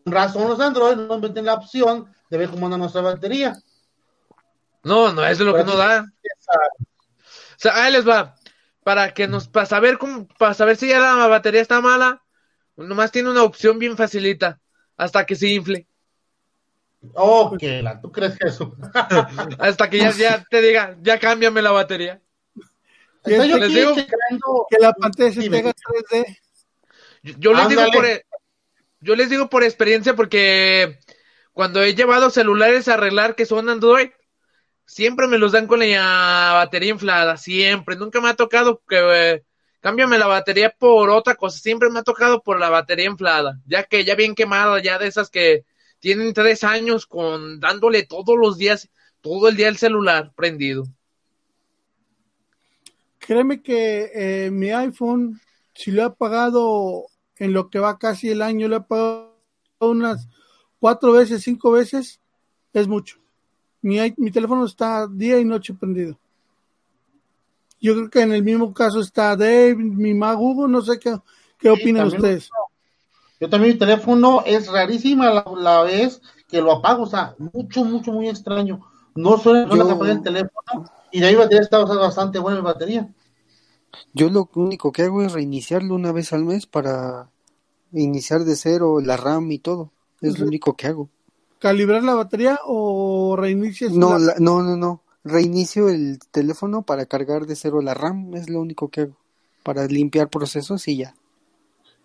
[0.03, 3.55] Con razón los Android no meten la opción de ver cómo anda nuestra batería.
[4.83, 6.05] No, no, eso es lo que no da.
[6.05, 8.35] O sea, ahí les va.
[8.83, 12.21] Para que nos, para saber cómo, para saber si ya la batería está mala,
[12.75, 14.59] nomás tiene una opción bien facilita,
[14.97, 15.87] hasta que se infle,
[17.13, 18.75] Ok, la, ¿tú crees que eso?
[19.59, 22.21] hasta que ya, ya te diga, ya cámbiame la batería.
[23.25, 25.61] Yo Les digo Que la pantalla se Dime.
[25.61, 26.37] te haga 3D.
[27.23, 28.25] Yo, yo les digo por, e-
[29.03, 30.97] yo les digo por experiencia porque
[31.51, 34.09] cuando he llevado celulares a arreglar que son Android,
[34.85, 37.95] siempre me los dan con la batería inflada, siempre.
[37.97, 39.43] Nunca me ha tocado que eh,
[39.81, 43.83] cámbiame la batería por otra cosa, siempre me ha tocado por la batería inflada, ya
[43.83, 45.65] que ya bien quemada, ya de esas que
[45.99, 48.89] tienen tres años con dándole todos los días,
[49.21, 50.85] todo el día el celular prendido.
[53.19, 55.39] Créeme que eh, mi iPhone,
[55.73, 57.05] si lo he pagado
[57.37, 59.33] en lo que va casi el año, lo he pagado
[59.79, 60.27] unas
[60.79, 62.19] cuatro veces, cinco veces,
[62.73, 63.17] es mucho.
[63.81, 66.17] Mi, mi teléfono está día y noche prendido.
[67.81, 71.17] Yo creo que en el mismo caso está Dave, mi mag Hugo, no sé qué,
[71.57, 72.49] qué opinan ustedes.
[73.39, 77.83] Yo también mi teléfono es rarísima la, la vez que lo apago, o sea, mucho,
[77.83, 78.85] mucho, muy extraño.
[79.15, 82.63] No suele no Yo- apagué el teléfono y de ahí batería está bastante buena mi
[82.63, 83.13] batería.
[84.13, 87.29] Yo lo único que hago es reiniciarlo una vez al mes para
[87.91, 89.91] iniciar de cero la RAM y todo.
[90.21, 91.09] Es lo único que hago.
[91.59, 93.91] ¿Calibrar la batería o reinicias?
[93.91, 95.01] No, la- la- no, no, no.
[95.23, 98.33] Reinicio el teléfono para cargar de cero la RAM.
[98.35, 99.17] Es lo único que hago.
[99.63, 101.15] Para limpiar procesos y ya.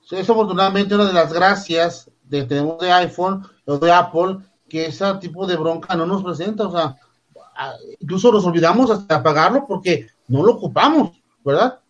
[0.08, 4.86] Sí, Es afortunadamente una de las gracias de tenemos de iPhone o de Apple que
[4.86, 6.96] ese tipo de bronca no nos presenta, o sea,
[8.00, 11.17] incluso nos olvidamos hasta apagarlo porque no lo ocupamos,
[11.48, 11.80] ¿verdad?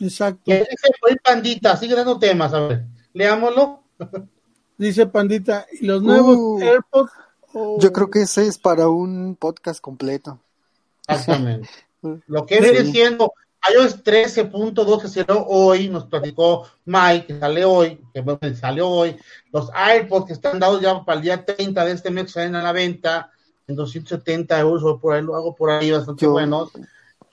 [0.00, 0.42] Exacto.
[0.46, 0.66] Dice
[1.24, 3.82] Pandita, sigue dando temas, a ver, leámoslo.
[4.78, 6.60] Dice Pandita, ¿y los nuevos Uh.
[6.62, 7.12] AirPods?
[7.78, 10.38] Yo creo que ese es para un podcast completo.
[11.08, 11.68] Exactamente.
[12.28, 12.64] Lo que Sí.
[12.68, 13.32] sigue siendo
[13.74, 19.16] iOS 13.2 que salió hoy, nos platicó Mike, que sale hoy, que salió hoy,
[19.52, 22.54] los AirPods que están dados ya para el día 30 de este mes que salen
[22.54, 23.32] a la venta
[23.66, 26.70] en 270 euros o por ahí, lo hago por ahí bastante Yo- buenos.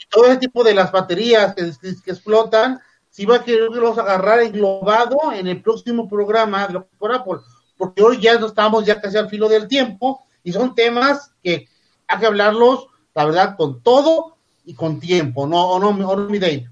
[0.10, 1.72] Todo ese tipo de las baterías que,
[2.12, 2.80] explotan,
[3.10, 7.14] si va a querer que los agarrar englobado en el próximo programa de lo por
[7.14, 7.40] Apple,
[7.78, 11.68] porque hoy ya no estamos ya casi al filo del tiempo y son temas que
[12.08, 16.30] hay que hablarlos, la verdad, con todo y con tiempo, no, o no, o no
[16.30, 16.70] mi Dave.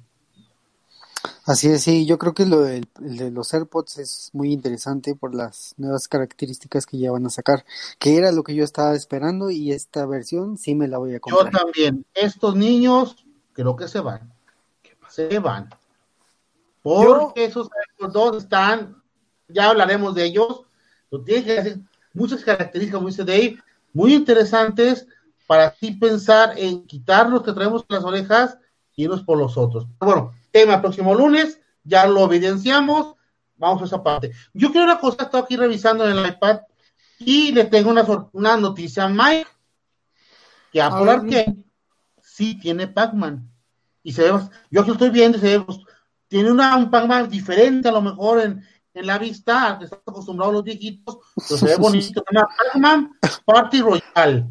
[1.45, 5.36] Así es, sí, yo creo que lo el de los AirPods es muy interesante por
[5.36, 7.65] las nuevas características que ya van a sacar,
[7.99, 11.15] que era lo que yo estaba esperando y esta versión sí me la voy a
[11.15, 11.51] Yo comprar.
[11.51, 13.22] también, estos niños
[13.53, 14.33] creo que se van,
[15.09, 15.69] se van,
[16.81, 17.69] porque esos
[18.11, 19.01] dos están,
[19.47, 20.63] ya hablaremos de ellos,
[21.09, 21.77] pero tienen que hacer
[22.13, 23.57] muchas características, como dice Dave,
[23.93, 25.07] muy interesantes
[25.47, 28.57] para así pensar en quitar los que traemos en las orejas
[28.95, 29.87] y irnos por los otros.
[29.99, 33.15] Bueno, tema próximo lunes, ya lo evidenciamos,
[33.57, 34.31] vamos a esa parte.
[34.53, 36.61] Yo quiero una cosa, estoy aquí revisando en el iPad
[37.19, 39.47] y le tengo una, una noticia a Mike,
[40.71, 41.09] que A ver.
[41.09, 41.63] Arcade
[42.34, 43.47] sí tiene Pac-Man.
[44.01, 44.39] Y se ve,
[44.71, 45.77] yo aquí estoy viendo se ve, pues,
[46.27, 50.53] tiene una, un Pac-Man diferente a lo mejor en, en la vista, que están acostumbrados
[50.55, 52.23] los viejitos, pero se ve bonito.
[52.27, 53.11] Se llama Pac-Man
[53.45, 54.47] Party Royale.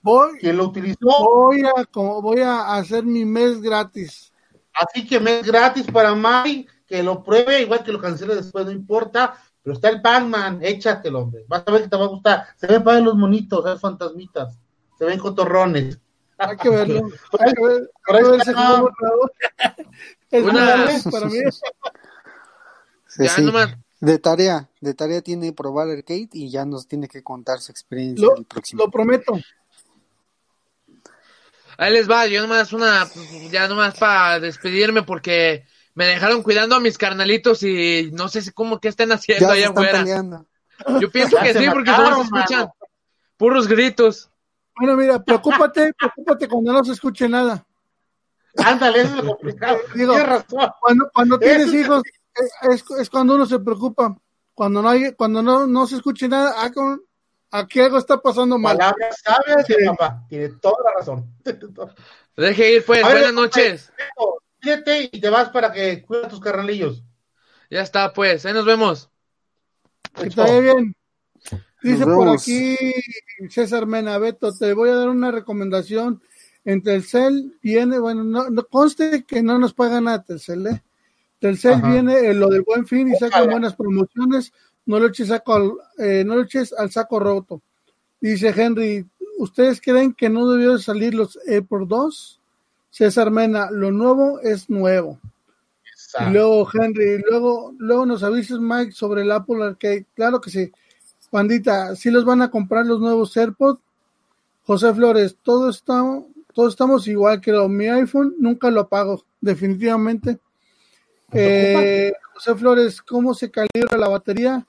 [0.00, 4.32] Voy, Quien lo utilizó, voy a, como voy a hacer mi mes gratis.
[4.74, 8.64] así que me es gratis para Mike, que lo pruebe, igual que lo cancele después,
[8.66, 9.34] no importa.
[9.62, 11.44] Pero está el Pac-Man, échatelo, hombre.
[11.48, 12.46] Vas a ver que te va a gustar.
[12.56, 14.58] Se ven para los monitos, esas fantasmitas.
[14.98, 15.98] Se ven cotorrones.
[16.38, 17.08] Hay que verlo.
[17.38, 18.50] Hay que ver, Por hay que ahí ver está.
[18.52, 19.30] ese juego nuevo.
[20.30, 21.38] Es Una- para mí.
[23.06, 23.42] Sí, Ya sí.
[23.42, 23.76] nomás.
[24.00, 28.26] De tarea, de tarea tiene probar arcade y ya nos tiene que contar su experiencia
[28.26, 28.84] Lo, el próximo.
[28.84, 29.32] lo prometo.
[31.78, 33.08] Ahí les va, yo nomás una,
[33.50, 35.64] ya nomás para despedirme porque
[35.94, 39.52] me dejaron cuidando a mis carnalitos y no sé si cómo que estén haciendo ya
[39.54, 39.98] allá están afuera.
[40.00, 40.46] peleando.
[41.00, 42.68] Yo pienso Ya que sí, porque solo se escuchan
[43.36, 44.30] puros gritos.
[44.76, 47.66] Bueno, mira, preocúpate, preocúpate cuando no se escuche nada.
[48.56, 49.78] Ándale, eso es lo complicado.
[49.94, 50.70] Digo, Tienes razón.
[50.80, 52.02] Cuando, cuando tienes Eso- hijos,
[52.70, 54.16] es, es cuando uno se preocupa.
[54.54, 56.70] Cuando no hay, cuando no, no se escuche nada, ah,
[57.50, 58.76] aquí algo está pasando mal.
[58.76, 60.24] Palabras sabias papá.
[60.28, 61.34] Tiene toda la razón.
[62.36, 63.02] Deje ir, pues.
[63.02, 63.92] Ver, Buenas noches.
[64.60, 67.02] Fíjate y te vas para que cuida tus carnalillos.
[67.68, 68.46] Ya está, pues.
[68.46, 69.10] Ahí nos vemos.
[70.14, 70.96] Que te vaya bien.
[71.84, 72.76] Dice por aquí
[73.50, 76.22] César Mena, Beto, te voy a dar una recomendación.
[76.64, 80.82] En Telcel viene, bueno, no, no conste que no nos paga nada Telcel, ¿eh?
[81.38, 81.92] Telcel Ajá.
[81.92, 83.52] viene eh, lo del buen fin y saca Ojalá.
[83.52, 84.50] buenas promociones,
[84.86, 87.60] no lo eches, saco al, eh, no lo eches al saco roto.
[88.18, 89.06] Dice Henry,
[89.38, 92.40] ¿ustedes creen que no debió de salir los AirPods 2?
[92.88, 95.20] César Mena, lo nuevo es nuevo.
[96.20, 100.06] Y luego Henry, luego, luego nos avisas Mike sobre el Apple Arcade.
[100.14, 100.72] Claro que sí.
[101.34, 103.80] Pandita, ¿sí los van a comprar los nuevos AirPods?
[104.62, 107.68] José Flores, todos estamos, todos estamos igual, creo.
[107.68, 110.38] Mi iPhone nunca lo apago, definitivamente.
[111.32, 114.64] Eh, José Flores, ¿cómo se calibra la batería?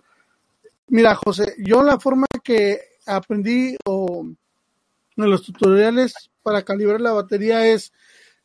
[0.88, 4.26] Mira, José, yo la forma que aprendí o
[5.18, 7.94] en los tutoriales para calibrar la batería es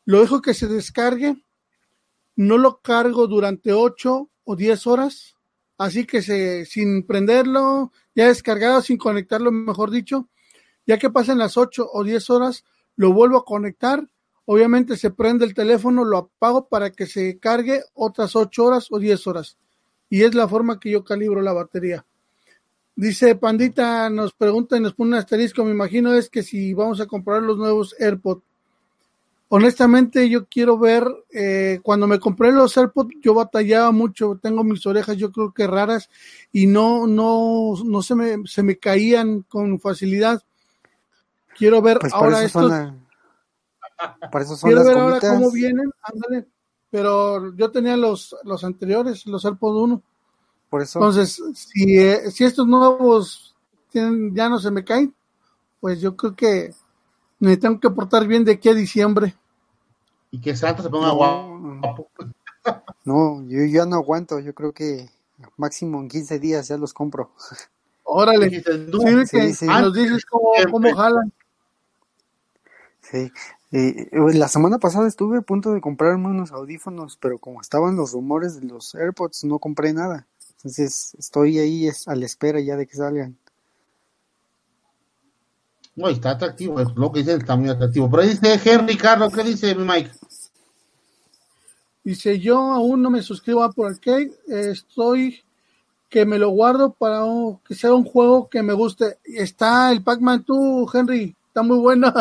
[0.05, 1.43] lo dejo que se descargue,
[2.37, 5.37] no lo cargo durante 8 o 10 horas,
[5.81, 10.29] así que se, sin prenderlo, ya descargado, sin conectarlo, mejor dicho,
[10.87, 12.65] ya que pasen las 8 o 10 horas,
[12.97, 14.07] lo vuelvo a conectar,
[14.45, 18.99] obviamente se prende el teléfono, lo apago para que se cargue otras 8 horas o
[18.99, 19.57] 10 horas,
[20.11, 22.05] y es la forma que yo calibro la batería.
[22.95, 27.01] Dice Pandita, nos pregunta y nos pone un asterisco, me imagino es que si vamos
[27.01, 28.50] a comprar los nuevos AirPods.
[29.53, 34.87] Honestamente, yo quiero ver, eh, cuando me compré los AirPods, yo batallaba mucho, tengo mis
[34.87, 36.09] orejas yo creo que raras
[36.53, 40.41] y no, no, no se me, se me caían con facilidad.
[41.59, 42.95] Quiero ver Pues ahora eso son, estos,
[43.99, 46.47] la- para eso son quiero las ver ahora cómo vienen, ándale.
[46.89, 50.03] Pero yo tenía los, los anteriores, los AirPods 1.
[50.69, 53.57] Por eso, Entonces, si, eh, si estos nuevos
[53.91, 55.13] tienen- ya no se me caen,
[55.81, 56.73] pues yo creo que
[57.41, 59.35] me tengo que portar bien de aquí a diciembre.
[60.31, 61.17] Y que Santa se ponga No.
[61.17, 62.11] guapo.
[63.05, 64.39] no, yo ya no aguanto.
[64.39, 65.09] Yo creo que
[65.57, 67.33] máximo en 15 días ya los compro.
[68.05, 68.51] Órale.
[68.51, 69.67] Sí, sí, que sí.
[69.67, 71.33] nos dices cómo, cómo jalan.
[73.03, 73.31] Sí.
[73.73, 78.13] Eh, la semana pasada estuve a punto de comprarme unos audífonos, pero como estaban los
[78.13, 80.27] rumores de los AirPods, no compré nada.
[80.57, 83.39] Entonces estoy ahí a la espera ya de que salgan.
[85.97, 88.11] No, está atractivo, es lo que dice, está muy atractivo.
[88.11, 90.11] Pero dice Henry Carlos, ¿qué dice mi Mike?
[92.03, 95.43] Dice, yo aún no me suscribo a Apple Arcade, estoy
[96.09, 99.19] que me lo guardo para un- que sea un juego que me guste.
[99.25, 102.13] Está el Pac-Man tú, Henry, está muy bueno.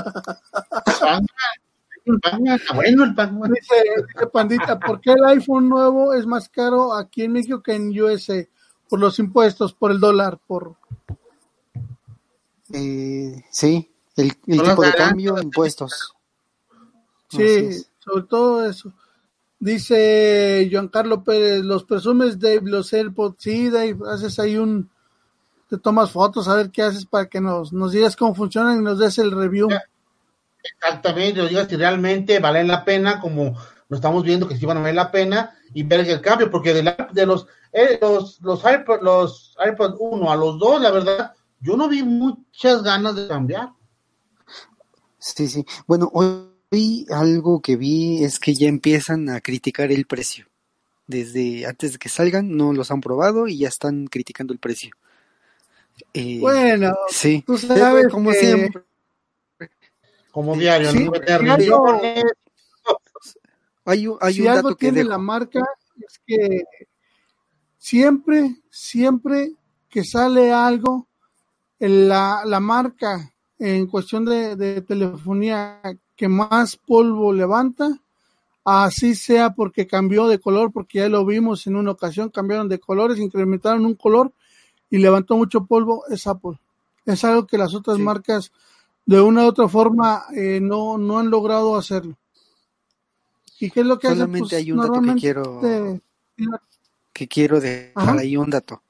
[2.05, 3.51] Está bueno el Pac-Man.
[3.53, 3.76] dice,
[4.13, 7.89] dice Pandita, ¿por qué el iPhone nuevo es más caro aquí en México que en
[7.99, 8.45] USA?
[8.89, 10.76] Por los impuestos, por el dólar, por...
[12.74, 16.13] Eh, sí, el, el tipo de cambio, impuestos.
[17.30, 18.91] Sí, sobre todo eso.
[19.59, 24.89] Dice Giancarlo Pérez, los presumes Dave, los AirPods, sí Dave, haces ahí un,
[25.70, 28.84] te tomas fotos a ver qué haces para que nos, nos digas cómo funcionan y
[28.84, 29.70] nos des el review.
[30.63, 33.55] Exactamente, nos digas si realmente valen la pena, como
[33.89, 36.74] lo estamos viendo que sí van a valer la pena, y ver el cambio, porque
[36.74, 40.91] de, la- de los, eh, los, los, iPod, los iPod 1 a los 2, la
[40.91, 43.74] verdad, yo no vi muchas ganas de cambiar.
[45.18, 45.66] Sí, sí.
[45.88, 50.45] Bueno, hoy algo que vi es que ya empiezan a criticar el precio.
[51.07, 54.91] Desde antes de que salgan, no los han probado y ya están criticando el precio.
[56.14, 58.84] Eh, Bueno, sí, tú Pero sabes como que- siempre.
[60.32, 62.01] Como diario, Sí, no sí, algo-.
[63.86, 65.10] Hay, un- hay si un algo dato que tiene dejo.
[65.10, 65.60] la marca
[65.99, 66.64] es que
[67.78, 69.53] siempre, siempre
[69.89, 71.07] que sale algo,
[71.80, 75.82] la, la marca en cuestión de, de telefonía
[76.16, 78.00] que más polvo levanta,
[78.66, 82.80] así sea porque cambió de color, porque ya lo vimos en una ocasión, cambiaron de
[82.80, 84.32] colores, incrementaron un color
[84.90, 86.60] y levantó mucho polvo, es Apple.
[87.06, 88.04] Es algo que las otras Sí.
[88.04, 88.52] marcas
[89.06, 92.16] de una u otra forma eh, no, no han logrado hacerlo.
[93.60, 94.08] ¿Y qué es lo que?
[94.08, 96.00] Solamente Pues, hay un dato que quiero
[97.14, 98.20] que quiero dejar Ajá.
[98.20, 98.84] ahí un dato.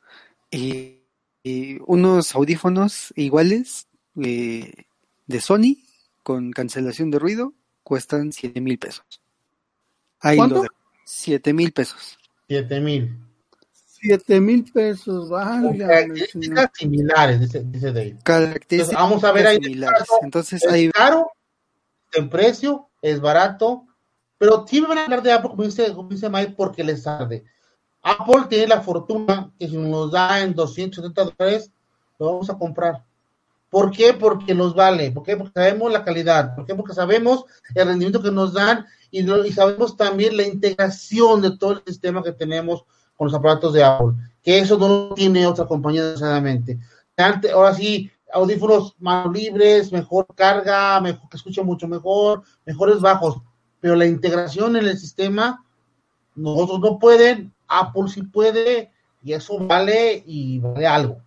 [0.52, 0.99] Eh,
[1.44, 3.88] eh, unos audífonos iguales
[4.22, 4.74] eh,
[5.28, 5.78] de Sony
[6.24, 9.22] con cancelación de ruido cuestan siete mil pesos.
[10.20, 10.56] Ahí ¿Cuánto?
[10.56, 10.74] lo dejo.
[11.06, 12.20] Siete mil pesos.
[12.48, 13.18] Siete mil.
[13.74, 15.78] siete mil pesos, señor.
[15.78, 18.18] Características similares, dice, dice Dave.
[18.24, 19.58] Características Entonces, vamos a ver ahí.
[19.64, 20.08] similares.
[20.22, 21.32] Entonces Es ahí caro,
[22.14, 23.86] en precio, es barato,
[24.38, 27.04] pero sí me van a hablar de Apple, como dice, como dice Mike, porque les
[27.04, 27.44] tarde.
[28.02, 31.72] Apple tiene la fortuna que si nos da en 270 dólares,
[32.18, 33.04] lo vamos a comprar.
[33.70, 34.14] ¿Por qué?
[34.14, 35.12] Porque nos vale.
[35.12, 35.38] ¿Por qué?
[35.38, 36.56] Porque sabemos la calidad.
[36.56, 36.76] ¿Por qué?
[36.76, 37.46] Porque sabemos
[37.76, 42.32] el rendimiento que nos dan y, sabemos también la integración de todo el sistema que
[42.32, 42.84] tenemos
[43.16, 44.14] con los aparatos de Apple.
[44.44, 46.80] Que eso no tiene otra compañía necesariamente.
[47.54, 53.42] Ahora sí, audífonos manos libres, mejor carga, mejor, que escucha mucho mejor, mejores bajos.
[53.80, 55.66] Pero la integración en el sistema,
[56.36, 58.92] nosotros no pueden, Apple sí puede,
[59.24, 61.18] y eso vale y vale algo.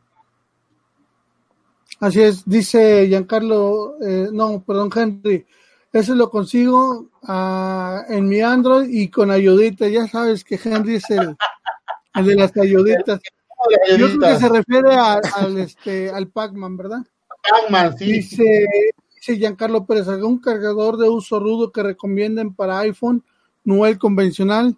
[2.00, 5.46] Así es, dice Giancarlo, eh, no, perdón, Henry,
[5.92, 11.08] ese lo consigo ah, en mi Android y con ayudita, ya sabes que Henry es
[11.10, 11.36] el,
[12.14, 13.20] el de las ayuditas.
[13.96, 17.06] Yo creo que se refiere a- al, este, al Pac-Man, ¿verdad?
[17.48, 18.12] Pac-Man, sí.
[18.14, 18.66] Dice,
[19.14, 23.22] dice Giancarlo Pérez, algún cargador de uso rudo que recomienden para iPhone,
[23.62, 24.76] no el convencional.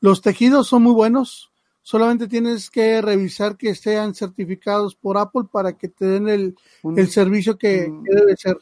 [0.00, 1.50] Los tejidos son muy buenos,
[1.82, 6.98] solamente tienes que revisar que sean certificados por Apple para que te den el, un,
[6.98, 8.04] el servicio que, Mm.
[8.04, 8.58] que debe ser.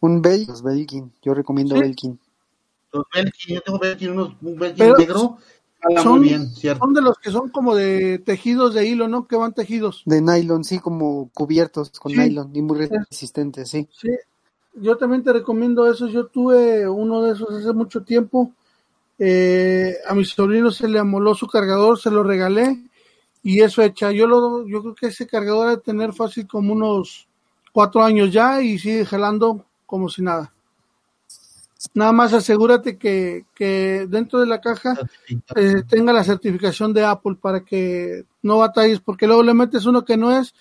[0.00, 1.12] un Bel- los Belkin.
[1.22, 1.80] Yo recomiendo Sí.
[1.82, 2.18] Belkin.
[2.92, 5.38] Los Belkin, yo tengo Belkin, unos, un Belkin Pero negro,
[6.02, 6.84] son- muy bien, cierto.
[6.84, 9.28] Son de los que son como de tejidos de hilo, ¿no?
[9.28, 10.02] Que van tejidos.
[10.06, 12.18] De nylon, sí, como cubiertos con Sí.
[12.18, 13.88] nylon y muy resistentes, sí.
[13.96, 14.08] Sí,
[14.74, 16.10] yo también te recomiendo esos.
[16.12, 18.50] Yo tuve uno de esos hace mucho tiempo.
[19.18, 22.82] Eh, a mi sobrino se le amoló su cargador, se lo regalé
[23.42, 24.10] y eso hecha.
[24.10, 27.28] Yo lo, yo creo que ese cargador debe tener fácil como unos
[27.72, 30.52] cuatro años ya y sigue jalando como si nada.
[31.94, 34.96] Nada más asegúrate que, que dentro de la caja
[35.56, 40.04] eh, tenga la certificación de Apple para que no batalles, porque luego le metes uno
[40.04, 40.54] que no es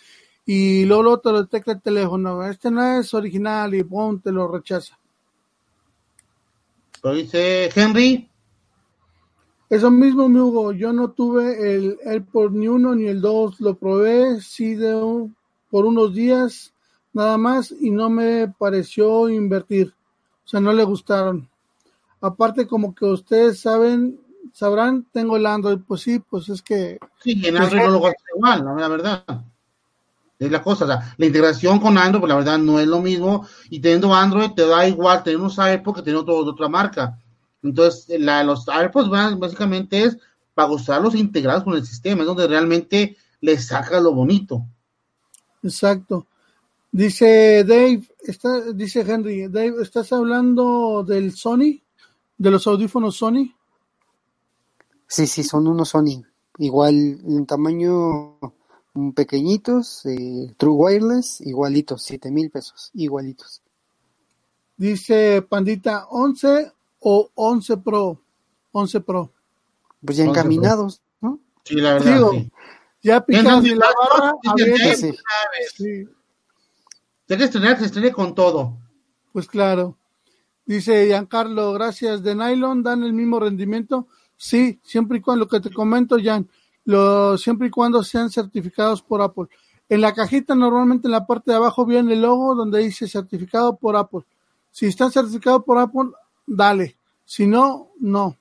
[0.46, 2.44] y luego, luego te lo detecta el teléfono.
[2.46, 4.98] Este no es original y pum, te lo rechaza.
[7.02, 8.31] Pero dice Henry,
[9.72, 13.76] Eso mismo, mi Hugo, yo no tuve el AirPod ni uno ni el dos, lo
[13.76, 15.34] probé sí de un-
[15.70, 16.74] por unos días
[17.14, 19.94] nada más y no me pareció invertir,
[20.44, 21.48] o sea, no le gustaron.
[22.20, 24.20] Aparte, como que ustedes saben,
[24.52, 28.26] sabrán, tengo el Android, pues sí, pues es que sí, en Android no lo gastas
[28.36, 29.24] igual, la verdad.
[30.38, 33.00] Es la cosa, o sea, la integración con Android, pues la verdad no es lo
[33.00, 37.18] mismo, y teniendo Android te da igual tener unos AirPods que tener otro otra marca.
[37.64, 39.10] Entonces, la, los AirPods
[39.40, 40.18] básicamente es
[40.54, 44.66] para usarlos integrados con el sistema, es donde realmente le sacas lo bonito.
[45.64, 46.28] Exacto.
[46.92, 51.82] Dice Dave, está, dice Henry, Dave, ¿estás hablando del Sony?
[52.38, 53.54] ¿De los audífonos Sony?
[55.08, 56.24] Sí, sí, son unos Sony.
[56.58, 58.38] Igual en tamaño
[59.16, 63.62] pequeñitos, eh, True Wireless, igualitos, siete mil pesos, igualitos.
[64.76, 68.22] Dice Pandita, 11 o 11 Pro.
[68.72, 69.34] 11 Pro.
[70.06, 70.42] Pues ya 11 Pro.
[70.42, 71.40] encaminados, ¿no?
[71.66, 72.16] Sí, la verdad.
[72.16, 72.52] Digo, sí.
[73.04, 76.08] Ya picados la barra, a sí, ver, sí.
[77.30, 78.78] Hay que estrenar, que se estrene con todo.
[79.34, 79.98] pues claro.
[80.66, 82.22] Dice Giancarlo, gracias.
[82.22, 84.08] ¿De nylon dan el mismo rendimiento?
[84.38, 86.48] Sí, siempre y cuando, lo que te comento, Jan,
[86.86, 89.48] lo, siempre y cuando sean certificados por Apple.
[89.90, 93.76] En la cajita, normalmente en la parte de abajo viene el logo donde dice certificado
[93.76, 94.22] por Apple.
[94.70, 96.12] Si está certificado por Apple,
[96.56, 96.96] dale.
[97.26, 98.38] Si no, no.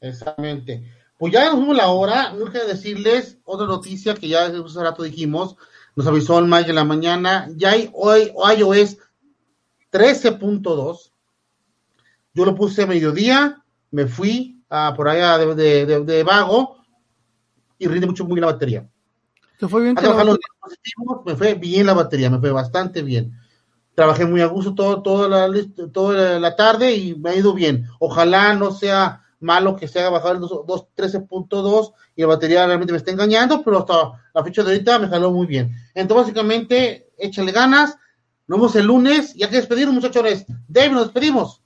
[0.00, 0.92] Exactamente.
[1.18, 2.32] Pues ya nos fuimos la hora.
[2.32, 5.56] No quiero decirles otra noticia que ya hace rato dijimos.
[5.94, 7.48] Nos avisó el Mike en la mañana.
[7.56, 8.98] Ya hay hoy iOS
[9.90, 11.10] 13.2.
[12.34, 13.62] Yo lo puse a mediodía.
[13.90, 16.76] Me fui a por allá de, de- de- de vago
[17.78, 18.88] y rinde mucho muy bien la batería.
[19.58, 19.96] ¿Te fue bien?
[20.26, 23.32] Los dispositivos, me fue bien la batería, me fue bastante bien.
[23.96, 27.88] Trabajé muy a gusto todo, toda, la, toda la, tarde y me ha ido bien.
[27.98, 32.66] Ojalá no sea malo que se haga bajar el 2 2 13.2 y la batería
[32.66, 35.74] realmente me está engañando, pero hasta la fecha de ahorita me jaló muy bien.
[35.94, 37.96] Entonces, básicamente, échale ganas.
[38.46, 40.44] Nos vemos el lunes y hay que despedirnos, muchachones.
[40.68, 41.62] Dave, nos despedimos.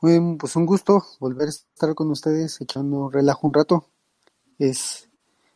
[0.00, 3.88] Muy bien, pues un gusto volver a estar con ustedes, echando relajo un rato.
[4.60, 5.08] Es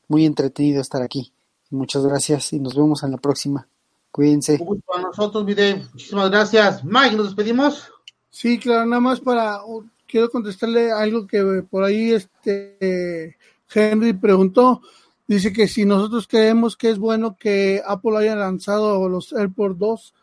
[0.09, 1.33] muy entretenido estar aquí.
[1.71, 3.69] Muchas gracias y nos vemos en la próxima.
[4.11, 4.59] Cuídense.
[4.61, 5.87] Un gusto para nosotros, mi Dave.
[5.93, 6.85] Muchísimas gracias.
[6.85, 7.91] Mike, nos despedimos.
[8.31, 13.37] Sí, claro, nada más para uh, quiero contestarle algo que por ahí este
[13.73, 14.83] Henry preguntó.
[15.27, 20.15] Dice que si nosotros creemos que es bueno que Apple haya lanzado los AirPods 2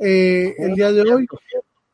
[0.00, 1.26] eh, el día de hoy,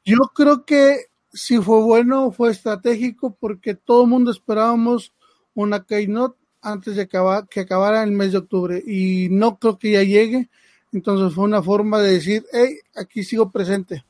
[0.04, 5.12] yo creo que si fue bueno, fue estratégico porque todo el mundo esperábamos
[5.54, 9.90] una keynote antes de acabar, que acabara el mes de octubre y no creo que
[9.92, 10.48] ya llegue.
[10.92, 14.04] Entonces fue una forma de decir, hey, aquí sigo presente.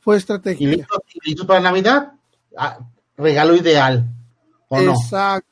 [0.00, 0.68] Fue ¿Y estrategia.
[1.14, 2.12] y listo para Navidad?
[2.56, 2.78] Ah,
[3.16, 4.08] regalo ideal.
[4.68, 4.92] ¿O no?
[4.92, 5.46] Exacto.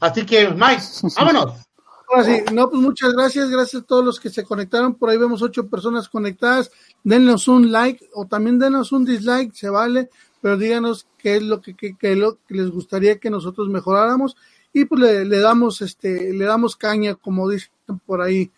[0.00, 0.82] Así que, Mike,
[1.16, 1.52] vámonos.
[2.10, 4.94] Ahora sí, no, pues muchas gracias, gracias a todos los que se conectaron.
[4.94, 6.70] Por ahí vemos ocho personas conectadas.
[7.04, 10.08] Denos un like o también denos un dislike, se vale,
[10.40, 13.68] pero díganos qué es lo que, qué- qué es lo que les gustaría que nosotros
[13.68, 14.36] mejoráramos
[14.72, 17.70] y pues le, le damos este, le damos caña, como dicen
[18.06, 18.50] por ahí.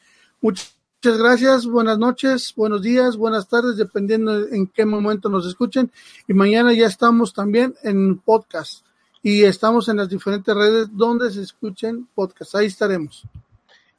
[0.42, 0.72] Muchas
[1.18, 5.92] gracias, buenas noches, buenos días, buenas tardes, dependiendo en qué momento nos escuchen.
[6.26, 8.86] Y mañana ya estamos también en podcast
[9.22, 12.54] y estamos en las diferentes redes donde se escuchen podcasts.
[12.54, 13.22] Ahí estaremos.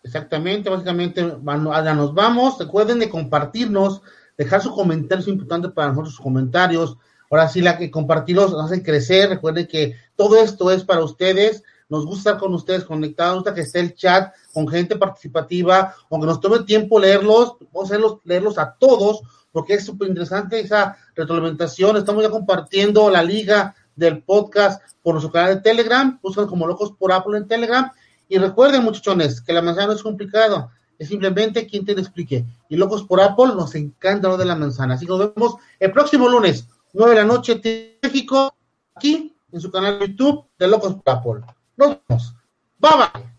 [0.02, 2.58] Exactamente, básicamente allá nos vamos.
[2.58, 4.02] Recuerden de compartirnos,
[4.36, 6.98] dejar su comentario, es importante para nosotros sus comentarios.
[7.30, 9.30] Ahora sí, la que compartirlos nos crecer.
[9.30, 11.64] Recuerden que todo esto es para ustedes.
[11.88, 15.96] Nos gusta estar con ustedes conectados, nos gusta que esté el chat con gente participativa,
[16.10, 19.22] aunque nos tome tiempo leerlos, vamos a leerlos, a todos,
[19.52, 21.98] porque es súper interesante esa retroalimentación.
[21.98, 26.94] Estamos ya compartiendo la liga del podcast por nuestro canal de Telegram, buscan como locos
[26.98, 27.92] por Apple en Telegram.
[28.28, 32.46] Y recuerden, muchachones, que la manzana no es complicado, es simplemente quien te explique.
[32.70, 34.94] Y locos por Apple, nos encanta lo de la manzana.
[34.94, 38.54] Así que nos vemos el próximo lunes, 9 de la noche, México,
[38.96, 41.54] aquí en su canal de YouTube de Locos por Apple.
[41.78, 42.36] Nos vemos.
[42.80, 43.31] Bye bye.